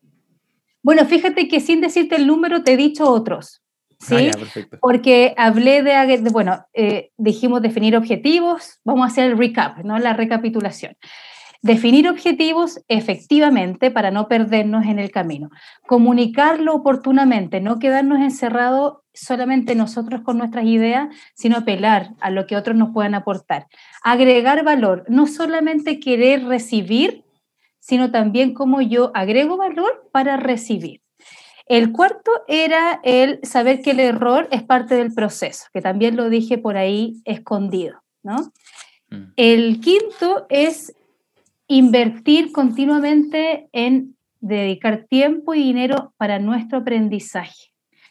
Bueno, 0.82 1.06
fíjate 1.06 1.48
que 1.48 1.60
sin 1.60 1.80
decirte 1.80 2.16
el 2.16 2.26
número 2.26 2.62
te 2.62 2.74
he 2.74 2.76
dicho 2.76 3.08
otros. 3.08 3.62
¿Sí? 4.00 4.30
Ah, 4.34 4.78
Porque 4.80 5.34
hablé 5.36 5.82
de, 5.82 6.18
bueno, 6.32 6.66
eh, 6.72 7.10
dijimos 7.16 7.62
definir 7.62 7.96
objetivos, 7.96 8.80
vamos 8.84 9.04
a 9.04 9.12
hacer 9.12 9.30
el 9.30 9.38
recap, 9.38 9.78
¿no? 9.84 9.98
La 9.98 10.14
recapitulación. 10.14 10.96
Definir 11.62 12.08
objetivos 12.08 12.80
efectivamente 12.88 13.90
para 13.90 14.10
no 14.10 14.28
perdernos 14.28 14.86
en 14.86 14.98
el 14.98 15.10
camino. 15.10 15.50
Comunicarlo 15.86 16.74
oportunamente, 16.74 17.60
no 17.60 17.78
quedarnos 17.78 18.20
encerrados 18.20 19.00
solamente 19.12 19.74
nosotros 19.74 20.22
con 20.22 20.38
nuestras 20.38 20.64
ideas, 20.64 21.14
sino 21.34 21.58
apelar 21.58 22.14
a 22.20 22.30
lo 22.30 22.46
que 22.46 22.56
otros 22.56 22.76
nos 22.76 22.94
puedan 22.94 23.14
aportar. 23.14 23.66
Agregar 24.02 24.64
valor, 24.64 25.04
no 25.08 25.26
solamente 25.26 26.00
querer 26.00 26.44
recibir, 26.44 27.24
sino 27.78 28.10
también 28.10 28.54
cómo 28.54 28.80
yo 28.80 29.10
agrego 29.14 29.58
valor 29.58 30.08
para 30.12 30.38
recibir. 30.38 31.02
El 31.70 31.92
cuarto 31.92 32.32
era 32.48 32.98
el 33.04 33.38
saber 33.44 33.80
que 33.80 33.92
el 33.92 34.00
error 34.00 34.48
es 34.50 34.64
parte 34.64 34.96
del 34.96 35.14
proceso, 35.14 35.66
que 35.72 35.80
también 35.80 36.16
lo 36.16 36.28
dije 36.28 36.58
por 36.58 36.76
ahí 36.76 37.22
escondido, 37.24 38.02
¿no? 38.24 38.50
Mm. 39.08 39.32
El 39.36 39.80
quinto 39.80 40.46
es 40.48 40.92
invertir 41.68 42.50
continuamente 42.50 43.68
en 43.70 44.16
dedicar 44.40 45.06
tiempo 45.08 45.54
y 45.54 45.62
dinero 45.62 46.12
para 46.16 46.40
nuestro 46.40 46.78
aprendizaje. 46.78 47.70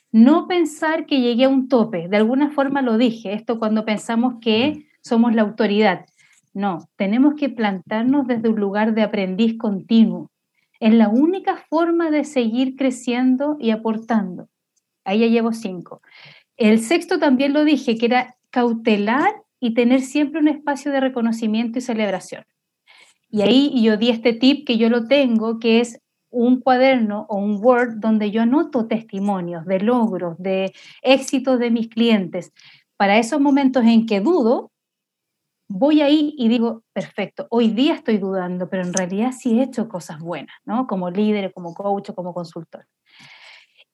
No 0.10 0.48
pensar 0.48 1.06
que 1.06 1.20
llegué 1.20 1.44
a 1.44 1.50
un 1.50 1.68
tope, 1.68 2.08
de 2.08 2.16
alguna 2.16 2.52
forma 2.52 2.82
lo 2.82 2.98
dije, 2.98 3.34
esto 3.34 3.60
cuando 3.60 3.84
pensamos 3.84 4.36
que 4.40 4.86
somos 5.02 5.36
la 5.36 5.42
autoridad. 5.42 6.06
No, 6.54 6.88
tenemos 6.96 7.34
que 7.36 7.50
plantarnos 7.50 8.26
desde 8.26 8.48
un 8.48 8.58
lugar 8.58 8.94
de 8.94 9.02
aprendiz 9.02 9.58
continuo. 9.58 10.32
Es 10.80 10.94
la 10.94 11.10
única 11.10 11.58
forma 11.70 12.10
de 12.10 12.24
seguir 12.24 12.76
creciendo 12.76 13.58
y 13.60 13.72
aportando. 13.72 14.48
Ahí 15.04 15.20
ya 15.20 15.28
llevo 15.28 15.54
cinco. 15.54 16.02
El 16.56 16.80
sexto 16.80 17.20
también 17.20 17.54
lo 17.54 17.64
dije, 17.64 17.98
que 17.98 18.06
era 18.06 18.36
cautelar 18.50 19.34
y 19.60 19.74
tener 19.74 20.02
siempre 20.02 20.40
un 20.40 20.48
espacio 20.48 20.92
de 20.92 21.00
reconocimiento 21.00 21.80
y 21.80 21.82
celebración. 21.82 22.46
Y 23.30 23.42
ahí 23.42 23.84
yo 23.84 23.98
di 23.98 24.10
este 24.10 24.34
tip 24.34 24.66
que 24.66 24.78
yo 24.78 24.90
lo 24.90 25.08
tengo, 25.08 25.60
que 25.60 25.82
es 25.82 26.00
un 26.32 26.62
cuaderno 26.62 27.26
o 27.30 27.38
un 27.38 27.64
Word 27.64 27.98
donde 27.98 28.32
yo 28.32 28.42
anoto 28.42 28.88
testimonios 28.88 29.66
de 29.66 29.80
logros, 29.80 30.38
de 30.38 30.74
éxitos 31.02 31.60
de 31.60 31.72
mis 31.72 31.90
clientes. 31.90 32.54
Para 32.98 33.18
esos 33.18 33.40
momentos 33.40 33.84
en 33.86 34.06
que 34.06 34.20
dudo, 34.20 34.72
voy 35.70 36.02
ahí 36.02 36.34
y 36.38 36.50
digo, 36.50 36.84
perfecto, 36.92 37.48
hoy 37.50 37.70
día 37.70 37.94
estoy 37.94 38.18
dudando, 38.18 38.70
pero 38.70 38.84
en 38.84 38.94
realidad 38.94 39.32
sí 39.32 39.60
he 39.60 39.64
hecho 39.64 39.88
cosas 39.88 40.20
buenas, 40.20 40.56
¿no? 40.66 40.88
Como 40.88 41.10
líder, 41.10 41.54
como 41.54 41.74
coach, 41.74 42.12
como 42.14 42.34
consultor. 42.34 42.86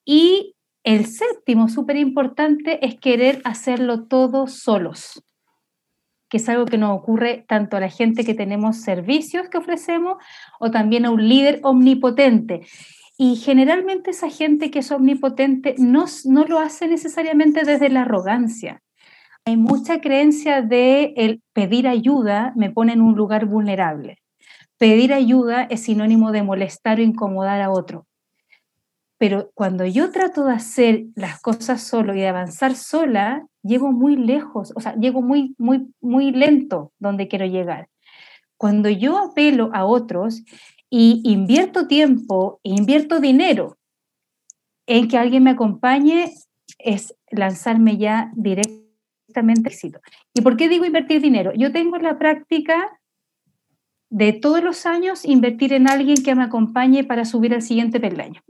Y 0.03 0.55
el 0.83 1.05
séptimo, 1.05 1.67
súper 1.69 1.97
importante, 1.97 2.83
es 2.85 2.99
querer 2.99 3.41
hacerlo 3.43 4.07
todo 4.07 4.47
solos 4.47 5.23
que 6.29 6.37
es 6.37 6.49
algo 6.49 6.65
que 6.65 6.77
nos 6.77 6.97
ocurre 6.97 7.45
tanto 7.47 7.77
a 7.77 7.79
la 7.79 7.89
gente 7.89 8.25
que 8.25 8.33
tenemos 8.33 8.77
servicios 8.77 9.47
que 9.49 9.57
ofrecemos 9.57 10.17
o 10.59 10.71
también 10.71 11.05
a 11.05 11.11
un 11.11 11.27
líder 11.27 11.59
omnipotente. 11.63 12.65
Y 13.17 13.37
generalmente 13.37 14.11
esa 14.11 14.29
gente 14.29 14.71
que 14.71 14.79
es 14.79 14.91
omnipotente 14.91 15.75
no, 15.77 16.05
no 16.25 16.45
lo 16.45 16.59
hace 16.59 16.87
necesariamente 16.87 17.63
desde 17.63 17.89
la 17.89 18.01
arrogancia. 18.01 18.81
Hay 19.47 19.57
mucha 19.57 20.01
creencia 20.01 20.63
de 20.63 21.39
pedir 21.53 21.87
ayuda 21.87 22.51
me 22.55 22.71
pone 22.71 22.93
en 22.93 23.01
un 23.01 23.15
lugar 23.15 23.45
vulnerable. 23.45 24.17
Pedir 24.79 25.13
ayuda 25.13 25.63
es 25.63 25.83
sinónimo 25.83 26.31
de 26.31 26.41
molestar 26.41 26.97
o 26.97 27.03
incomodar 27.03 27.61
a 27.61 27.69
otro. 27.69 28.07
Pero 29.19 29.51
cuando 29.53 29.85
yo 29.85 30.11
trato 30.11 30.45
de 30.45 30.53
hacer 30.53 31.05
las 31.15 31.39
cosas 31.41 31.83
solo 31.83 32.15
y 32.15 32.21
de 32.21 32.27
avanzar 32.27 32.75
sola, 32.75 33.45
llego 33.61 33.91
muy 33.91 34.15
lejos, 34.15 34.73
o 34.75 34.81
sea, 34.81 34.95
llego 34.95 35.21
muy, 35.21 35.53
muy, 35.59 35.93
muy 36.01 36.31
lento 36.31 36.91
donde 36.97 37.27
quiero 37.27 37.45
llegar. 37.45 37.87
Cuando 38.57 38.89
yo 38.89 39.19
apelo 39.19 39.69
a 39.73 39.85
otros 39.85 40.43
y 40.89 41.21
invierto 41.23 41.87
tiempo, 41.87 42.59
e 42.63 42.69
invierto 42.69 43.19
dinero 43.19 43.77
en 44.87 45.07
que 45.07 45.19
alguien 45.19 45.43
me 45.43 45.51
acompañe, 45.51 46.33
es 46.79 47.15
lanzarme 47.29 47.97
ya 47.97 48.31
directamente 49.35 49.69
éxito. 49.69 49.99
¿Y 50.33 50.41
por 50.41 50.57
qué 50.57 50.69
digo 50.69 50.85
invertir 50.85 51.21
dinero? 51.21 51.51
Yo 51.55 51.71
tengo 51.71 51.97
la 51.97 52.17
práctica 52.17 52.99
de 54.09 54.33
todos 54.33 54.63
los 54.63 54.85
años 54.85 55.25
invertir 55.25 55.73
en 55.73 55.89
alguien 55.89 56.23
que 56.23 56.35
me 56.35 56.43
acompañe 56.43 57.03
para 57.03 57.25
subir 57.25 57.53
al 57.53 57.61
siguiente 57.61 57.99
peldaño. 57.99 58.41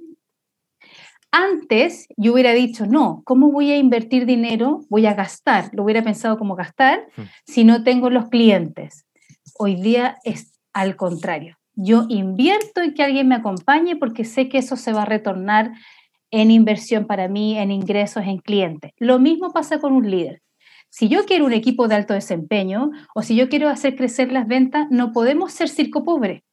Antes 1.32 2.08
yo 2.18 2.34
hubiera 2.34 2.54
dicho, 2.54 2.86
no, 2.86 3.22
¿cómo 3.26 3.52
voy 3.52 3.72
a 3.72 3.78
invertir 3.78 4.26
dinero? 4.26 4.82
Voy 4.90 5.06
a 5.06 5.14
gastar, 5.14 5.70
lo 5.74 5.84
hubiera 5.84 6.04
pensado 6.04 6.38
como 6.38 6.56
gastar 6.56 7.08
hmm. 7.18 7.24
si 7.46 7.64
no 7.64 7.84
tengo 7.84 8.10
los 8.10 8.30
clientes. 8.30 9.06
Hoy 9.58 9.76
día 9.76 10.18
es 10.24 10.60
al 10.74 10.96
contrario. 10.96 11.58
Yo 11.74 12.06
invierto 12.08 12.82
en 12.82 12.94
que 12.94 13.04
alguien 13.04 13.28
me 13.28 13.36
acompañe 13.36 13.98
porque 13.98 14.24
sé 14.24 14.48
que 14.48 14.60
eso 14.60 14.78
se 14.78 14.94
va 14.94 15.02
a 15.02 15.06
retornar 15.06 15.72
en 16.32 16.52
inversión 16.52 17.06
para 17.06 17.28
mí, 17.28 17.58
en 17.58 17.72
ingresos, 17.72 18.24
en 18.26 18.38
clientes. 18.38 18.92
Lo 18.98 19.20
mismo 19.20 19.52
pasa 19.52 19.80
con 19.80 19.94
un 19.94 20.10
líder. 20.10 20.42
Si 20.98 21.10
yo 21.10 21.26
quiero 21.26 21.46
un 21.46 21.52
equipo 21.52 21.90
de 21.90 21.96
alto 21.96 22.14
desempeño 22.14 22.90
o 23.14 23.22
si 23.22 23.36
yo 23.36 23.50
quiero 23.50 23.68
hacer 23.68 23.98
crecer 23.98 24.32
las 24.32 24.48
ventas, 24.48 24.88
no 24.92 25.12
podemos 25.12 25.52
ser 25.52 25.68
circo 25.68 26.06
pobre. 26.06 26.46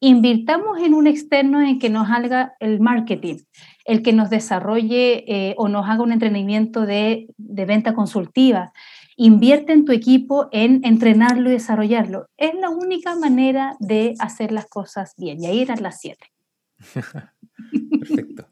Invirtamos 0.00 0.80
en 0.80 0.94
un 0.94 1.06
externo 1.06 1.60
en 1.60 1.78
que 1.78 1.90
nos 1.90 2.08
haga 2.08 2.54
el 2.58 2.80
marketing, 2.80 3.40
el 3.84 4.02
que 4.02 4.14
nos 4.14 4.30
desarrolle 4.30 5.24
eh, 5.28 5.54
o 5.58 5.68
nos 5.68 5.86
haga 5.90 6.02
un 6.04 6.12
entrenamiento 6.12 6.86
de, 6.86 7.26
venta 7.36 7.92
consultiva. 7.92 8.72
Invierte 9.16 9.74
en 9.74 9.84
tu 9.84 9.92
equipo 9.92 10.48
en 10.52 10.80
entrenarlo 10.86 11.50
y 11.50 11.52
desarrollarlo. 11.52 12.30
Es 12.38 12.54
la 12.54 12.70
única 12.70 13.14
manera 13.14 13.76
de 13.78 14.14
hacer 14.20 14.52
las 14.52 14.68
cosas 14.68 15.12
bien. 15.18 15.42
Y 15.42 15.46
ahí 15.48 15.60
eran 15.60 15.82
las 15.82 16.00
siete. 16.00 16.32
Perfecto. 18.00 18.48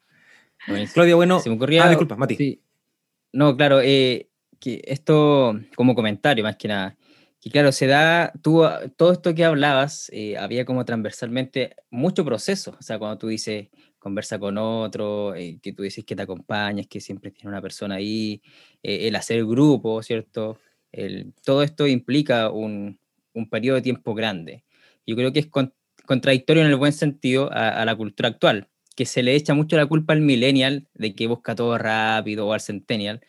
Claudia, 0.93 1.17
bueno. 1.17 1.41
Se 1.41 1.49
me 1.49 1.57
ocurría, 1.57 1.87
ah, 1.87 1.89
disculpa, 1.89 2.17
Mati. 2.17 2.61
No, 3.33 3.57
claro, 3.57 3.81
eh, 3.81 4.30
que 4.61 4.83
esto 4.87 5.59
como 5.77 5.95
comentario 5.95 6.45
más 6.45 6.57
que 6.57 6.69
nada. 6.69 6.97
Que 7.41 7.51
claro, 7.51 7.73
se 7.73 7.87
da, 7.87 8.33
todo 8.43 9.13
esto 9.13 9.35
que 9.35 9.45
hablabas, 9.45 10.11
eh, 10.13 10.37
había 10.37 10.67
como 10.67 10.85
transversalmente 10.85 11.75
mucho 11.91 12.25
proceso. 12.25 12.77
O 12.79 12.83
sea, 12.83 12.99
cuando 12.99 13.19
tú 13.19 13.29
dices, 13.29 13.69
conversa 13.99 14.39
con 14.39 14.59
otro, 14.59 15.35
eh, 15.35 15.59
que 15.63 15.73
tú 15.73 15.83
dices 15.83 16.05
que 16.05 16.17
te 16.17 16.23
acompañas, 16.23 16.87
que 16.87 17.01
siempre 17.01 17.31
tiene 17.31 17.51
una 17.51 17.63
persona 17.63 17.97
ahí, 17.97 18.43
eh, 18.83 19.09
el 19.09 19.17
hacer 19.17 19.45
grupo, 19.47 20.03
¿cierto? 20.03 20.59
El, 20.93 21.33
todo 21.45 21.63
esto 21.63 21.87
implica 21.87 22.51
un, 22.51 22.99
un, 23.35 23.49
periodo 23.49 23.77
de 23.77 23.83
tiempo 23.83 24.15
grande. 24.15 24.65
Yo 25.07 25.17
creo 25.17 25.33
que 25.33 25.41
es 25.41 25.49
contradictorio 26.07 26.63
en 26.63 26.71
el 26.71 26.77
buen 26.77 26.93
sentido 26.93 27.51
a, 27.53 27.85
la 27.85 27.95
cultura 27.97 28.31
actual, 28.31 28.69
que 28.97 29.07
se 29.07 29.23
le 29.23 29.35
echa 29.35 29.55
mucho 29.55 29.77
la 29.77 29.87
culpa 29.87 30.13
al 30.13 30.21
millennial 30.21 30.89
de 30.95 31.15
que 31.15 31.27
busca 31.27 31.55
todo 31.55 31.79
rápido 31.79 32.49
o 32.49 32.53
al 32.53 32.61
centennial, 32.61 33.21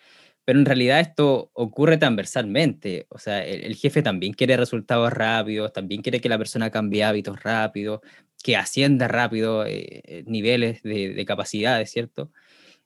pero 0.44 0.60
en 0.60 0.66
realidad 0.66 1.00
esto 1.00 1.52
ocurre 1.54 1.98
transversalmente. 1.98 3.06
O 3.10 3.20
sea, 3.20 3.46
el, 3.46 3.64
el 3.64 3.76
jefe 3.76 4.02
también 4.02 4.34
quiere 4.34 4.58
resultados 4.58 5.12
rápidos, 5.14 5.72
también 5.74 6.02
quiere 6.02 6.20
que 6.20 6.30
la 6.30 6.38
persona 6.38 6.70
cambie 6.70 7.04
hábitos 7.04 7.42
rápido, 7.44 8.02
que 8.42 8.56
ascienda 8.56 9.08
rápido 9.08 9.66
eh, 9.66 10.02
eh, 10.06 10.24
niveles 10.26 10.82
de, 10.84 11.24
capacidades, 11.26 11.92
¿cierto? 11.92 12.32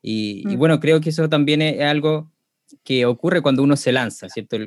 Y, 0.01 0.43
mm. 0.45 0.57
bueno, 0.57 0.79
creo 0.79 1.01
que 1.01 1.09
eso 1.09 1.29
también 1.29 1.61
es 1.61 1.81
algo 1.81 2.31
que 2.83 3.05
ocurre 3.05 3.41
cuando 3.41 3.63
uno 3.63 3.75
se 3.75 3.91
lanza, 3.91 4.29
¿cierto? 4.29 4.57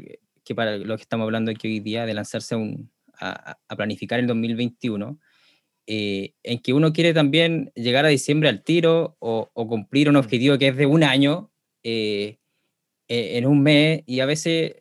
que 0.45 0.55
para 0.55 0.79
lo 0.79 0.97
que 0.97 1.03
estamos 1.03 1.25
hablando 1.25 1.51
aquí 1.51 1.69
hoy 1.69 1.81
día, 1.81 2.07
de 2.07 2.15
lanzarse 2.15 2.57
a, 3.21 3.59
planificar 3.77 4.19
el 4.19 4.27
2021, 4.27 5.19
eh, 5.87 6.35
en 6.43 6.59
que 6.61 6.73
uno 6.73 6.93
quiere 6.93 7.13
también 7.13 7.73
llegar 7.75 8.05
a 8.05 8.09
diciembre 8.09 8.49
al 8.49 8.63
tiro 8.63 9.17
o, 9.19 9.51
cumplir 9.55 10.09
un 10.09 10.15
mm. 10.15 10.19
objetivo 10.19 10.59
que 10.59 10.69
es 10.69 10.77
de 10.77 10.87
un 10.87 11.03
año 11.05 11.51
en 13.09 13.47
un 13.47 13.63
mes 13.63 14.03
y 14.07 14.21
a 14.21 14.27
veces 14.27 14.77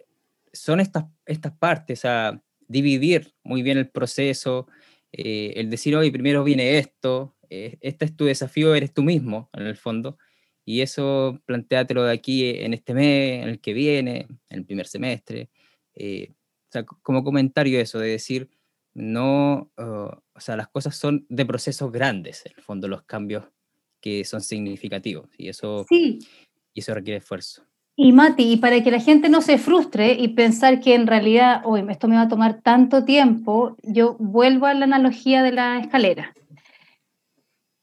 son 0.53 0.79
estas, 0.79 1.05
estas 1.25 1.53
partes, 1.57 2.05
a 2.05 2.41
dividir 2.67 3.33
muy 3.43 3.61
bien 3.61 3.77
el 3.77 3.89
proceso, 3.89 4.67
eh, 5.11 5.53
el 5.55 5.69
decir, 5.69 5.95
hoy 5.95 6.11
primero 6.11 6.43
viene 6.43 6.77
esto, 6.77 7.35
eh, 7.49 7.77
este 7.81 8.05
es 8.05 8.15
tu 8.15 8.25
desafío, 8.25 8.75
eres 8.75 8.93
tú 8.93 9.03
mismo, 9.03 9.49
en 9.53 9.67
el 9.67 9.77
fondo, 9.77 10.17
y 10.65 10.81
eso 10.81 11.41
planteátelo 11.45 12.03
de 12.03 12.13
aquí 12.13 12.49
en 12.49 12.73
este 12.73 12.93
mes, 12.93 13.43
en 13.43 13.49
el 13.49 13.61
que 13.61 13.73
viene, 13.73 14.27
en 14.49 14.59
el 14.59 14.65
primer 14.65 14.87
semestre. 14.87 15.49
Eh, 15.95 16.31
o 16.31 16.71
sea, 16.71 16.83
como 16.83 17.23
comentario 17.23 17.79
eso, 17.79 17.99
de 17.99 18.09
decir, 18.09 18.49
no, 18.93 19.71
oh, 19.77 20.23
o 20.33 20.39
sea, 20.39 20.57
las 20.57 20.67
cosas 20.67 20.95
son 20.97 21.25
de 21.29 21.45
procesos 21.45 21.91
grandes, 21.91 22.45
en 22.45 22.53
el 22.57 22.61
fondo, 22.61 22.87
los 22.87 23.03
cambios 23.03 23.45
que 24.01 24.25
son 24.25 24.41
significativos, 24.41 25.29
y 25.37 25.47
eso, 25.47 25.85
y 25.89 26.19
eso 26.75 26.93
requiere 26.93 27.19
esfuerzo. 27.19 27.65
Y 27.99 28.11
Mati, 28.11 28.43
y 28.53 28.57
para 28.57 28.83
que 28.83 28.91
la 28.91 28.99
gente 28.99 29.27
no 29.27 29.41
se 29.41 29.57
frustre 29.57 30.13
y 30.13 30.27
pensar 30.27 30.81
que 30.81 30.93
en 30.93 31.07
realidad, 31.07 31.61
hoy 31.65 31.83
esto 31.89 32.07
me 32.07 32.15
va 32.15 32.21
a 32.21 32.27
tomar 32.27 32.61
tanto 32.61 33.05
tiempo, 33.05 33.75
yo 33.81 34.15
vuelvo 34.19 34.67
a 34.67 34.75
la 34.75 34.85
analogía 34.85 35.41
de 35.41 35.51
la 35.51 35.79
escalera. 35.79 36.35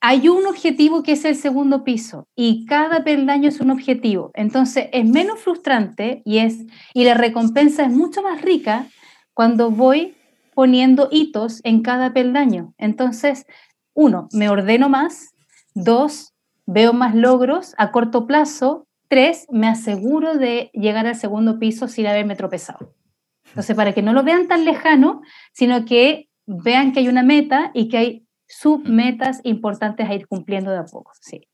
Hay 0.00 0.28
un 0.28 0.46
objetivo 0.46 1.02
que 1.02 1.12
es 1.12 1.24
el 1.24 1.34
segundo 1.34 1.82
piso 1.82 2.28
y 2.36 2.64
cada 2.66 3.02
peldaño 3.02 3.48
es 3.48 3.58
un 3.58 3.72
objetivo. 3.72 4.30
Entonces 4.34 4.88
es 4.92 5.04
menos 5.04 5.40
frustrante 5.40 6.22
y, 6.24 6.38
es, 6.38 6.58
y 6.92 7.02
la 7.02 7.14
recompensa 7.14 7.82
es 7.82 7.90
mucho 7.90 8.22
más 8.22 8.40
rica 8.40 8.86
cuando 9.32 9.72
voy 9.72 10.14
poniendo 10.54 11.08
hitos 11.10 11.60
en 11.64 11.82
cada 11.82 12.12
peldaño. 12.12 12.72
Entonces, 12.78 13.46
uno, 13.94 14.28
me 14.32 14.48
ordeno 14.48 14.88
más. 14.88 15.32
Dos, 15.74 16.34
veo 16.66 16.92
más 16.92 17.16
logros 17.16 17.74
a 17.78 17.90
corto 17.90 18.28
plazo 18.28 18.86
Tres, 19.08 19.46
me 19.50 19.68
aseguro 19.68 20.34
de 20.34 20.70
llegar 20.72 21.06
al 21.06 21.16
segundo 21.16 21.58
piso 21.58 21.88
sin 21.88 22.06
haberme 22.06 22.36
tropezado. 22.36 22.94
Entonces, 23.46 23.76
para 23.76 23.92
que 23.92 24.02
no 24.02 24.12
lo 24.12 24.24
vean 24.24 24.48
tan 24.48 24.64
lejano, 24.64 25.22
sino 25.52 25.84
que 25.84 26.28
vean 26.46 26.92
que 26.92 27.00
hay 27.00 27.08
una 27.08 27.22
meta 27.22 27.70
y 27.74 27.88
que 27.88 27.96
hay 27.98 28.26
submetas 28.46 29.40
importantes 29.44 30.08
a 30.08 30.14
ir 30.14 30.26
cumpliendo 30.26 30.70
de 30.70 30.78
a 30.78 30.84
poco. 30.84 31.12
Sí. 31.20 31.48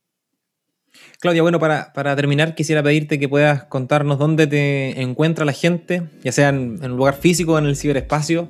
Claudia, 1.21 1.43
bueno, 1.43 1.61
para, 1.61 1.93
para, 1.93 2.17
terminar, 2.17 2.55
quisiera 2.55 2.83
pedirte 2.83 3.19
que 3.19 3.29
puedas 3.29 3.65
contarnos 3.65 4.19
dónde 4.19 4.47
te 4.47 5.01
encuentra 5.01 5.45
la 5.45 5.53
gente, 5.53 6.03
ya 6.25 6.33
sea 6.33 6.49
en, 6.49 6.79
en 6.83 6.93
un 6.93 6.97
lugar 6.97 7.15
físico, 7.15 7.59
en 7.59 7.67
el 7.67 7.77
ciberespacio, 7.77 8.49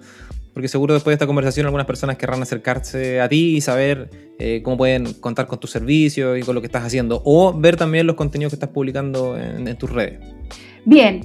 porque 0.53 0.69
seguro 0.69 0.95
después 0.95 1.13
de 1.13 1.15
esta 1.17 1.27
conversación 1.27 1.67
algunas 1.67 1.87
personas 1.87 2.17
querrán 2.17 2.43
acercarse 2.43 3.21
a 3.21 3.29
ti 3.29 3.57
y 3.57 3.61
saber 3.61 4.11
eh, 4.39 4.63
cómo 4.65 4.77
pueden 4.77 5.13
contar 5.15 5.47
con 5.47 5.61
tu 5.61 5.67
servicio 5.67 6.37
y 6.37 6.43
con 6.43 6.55
lo 6.55 6.61
que 6.61 6.67
estás 6.67 6.85
haciendo, 6.85 7.23
o 7.25 7.53
ver 7.59 7.77
también 7.77 8.07
los 8.07 8.17
contenidos 8.17 8.53
que 8.53 8.57
estás 8.57 8.71
publicando 8.71 9.37
en, 9.37 9.77
tus 9.77 9.91
redes. 9.91 10.21
Bien, 10.85 11.25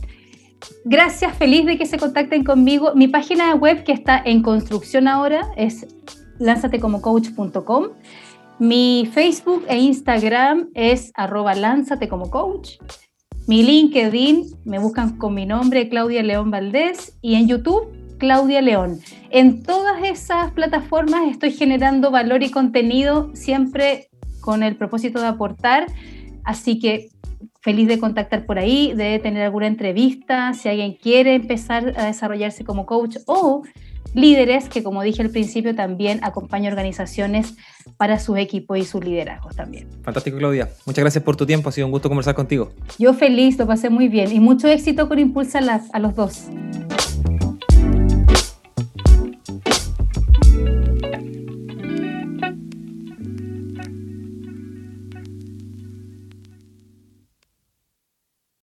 gracias, 0.83 1.35
feliz 1.38 1.65
de 1.65 1.77
que 1.77 1.85
se 1.85 1.97
contacten 1.97 2.43
conmigo. 2.43 2.93
Mi 2.95 3.07
página 3.07 3.55
web 3.55 3.83
que 3.83 3.91
está 3.91 4.21
en 4.23 4.41
construcción 4.41 5.07
ahora 5.07 5.41
es 5.57 5.88
lánzatecomocoach.com. 6.39 7.88
Mi 8.59 9.09
Facebook 9.11 9.65
e 9.67 9.77
Instagram 9.77 10.69
es 10.73 11.11
arroba 11.15 11.55
lánzatecomocoach. 11.55 12.77
Mi 13.47 13.63
LinkedIn 13.63 14.45
me 14.65 14.79
buscan 14.79 15.17
con 15.17 15.33
mi 15.33 15.45
nombre, 15.45 15.88
Claudia 15.89 16.23
León 16.23 16.51
Valdés, 16.51 17.17
y 17.21 17.35
en 17.35 17.47
YouTube 17.47 18.04
Claudia 18.17 18.62
León. 18.62 18.99
En 19.30 19.63
todas 19.63 20.04
esas 20.04 20.51
plataformas 20.51 21.30
estoy 21.30 21.51
generando 21.51 22.12
valor 22.12 22.43
y 22.43 22.51
contenido 22.51 23.32
siempre 23.36 24.10
con 24.41 24.63
el 24.63 24.75
propósito 24.75 25.19
de 25.19 25.28
aportar, 25.28 25.88
así 26.43 26.80
que 26.80 27.10
feliz 27.62 27.88
de 27.88 27.99
contactar 27.99 28.45
por 28.45 28.60
ahí, 28.60 28.93
de 28.93 29.17
tener 29.19 29.43
alguna 29.43 29.67
entrevista, 29.67 30.54
si 30.54 30.69
alguien 30.69 30.93
quiere 30.93 31.36
empezar 31.36 31.93
a 31.97 32.06
desarrollarse 32.06 32.63
como 32.63 32.86
coach 32.86 33.17
o 33.25 33.63
líderes 34.13 34.69
que, 34.69 34.84
como 34.84 35.01
dije 35.01 35.21
al 35.21 35.30
principio, 35.30 35.75
también 35.75 36.23
acompañan 36.23 36.71
organizaciones 36.71 37.56
para 37.97 38.19
sus 38.19 38.38
equipos 38.38 38.78
y 38.78 38.86
sus 38.86 39.04
liderazgos 39.04 39.56
también. 39.56 39.89
Fantástico, 40.04 40.38
Claudia. 40.38 40.69
Muchas 40.86 41.04
gracias 41.04 41.23
por 41.23 41.36
tu 41.36 41.45
tiempo. 41.45 41.69
Ha 41.69 41.71
sido 41.71 41.88
un 41.88 41.91
gusto 41.91 42.08
conversar 42.08 42.36
contigo. 42.36 42.71
Yo 42.97 43.13
feliz, 43.13 43.58
lo 43.58 43.67
pasé 43.67 43.89
muy 43.89 44.08
bien 44.08 44.32
y 44.32 44.39
mucho 44.39 44.67
éxito 44.67 45.10
con 45.10 45.19
Impulsa 45.19 45.60
a 45.91 45.99
los 45.99 46.15
dos. 46.15 46.47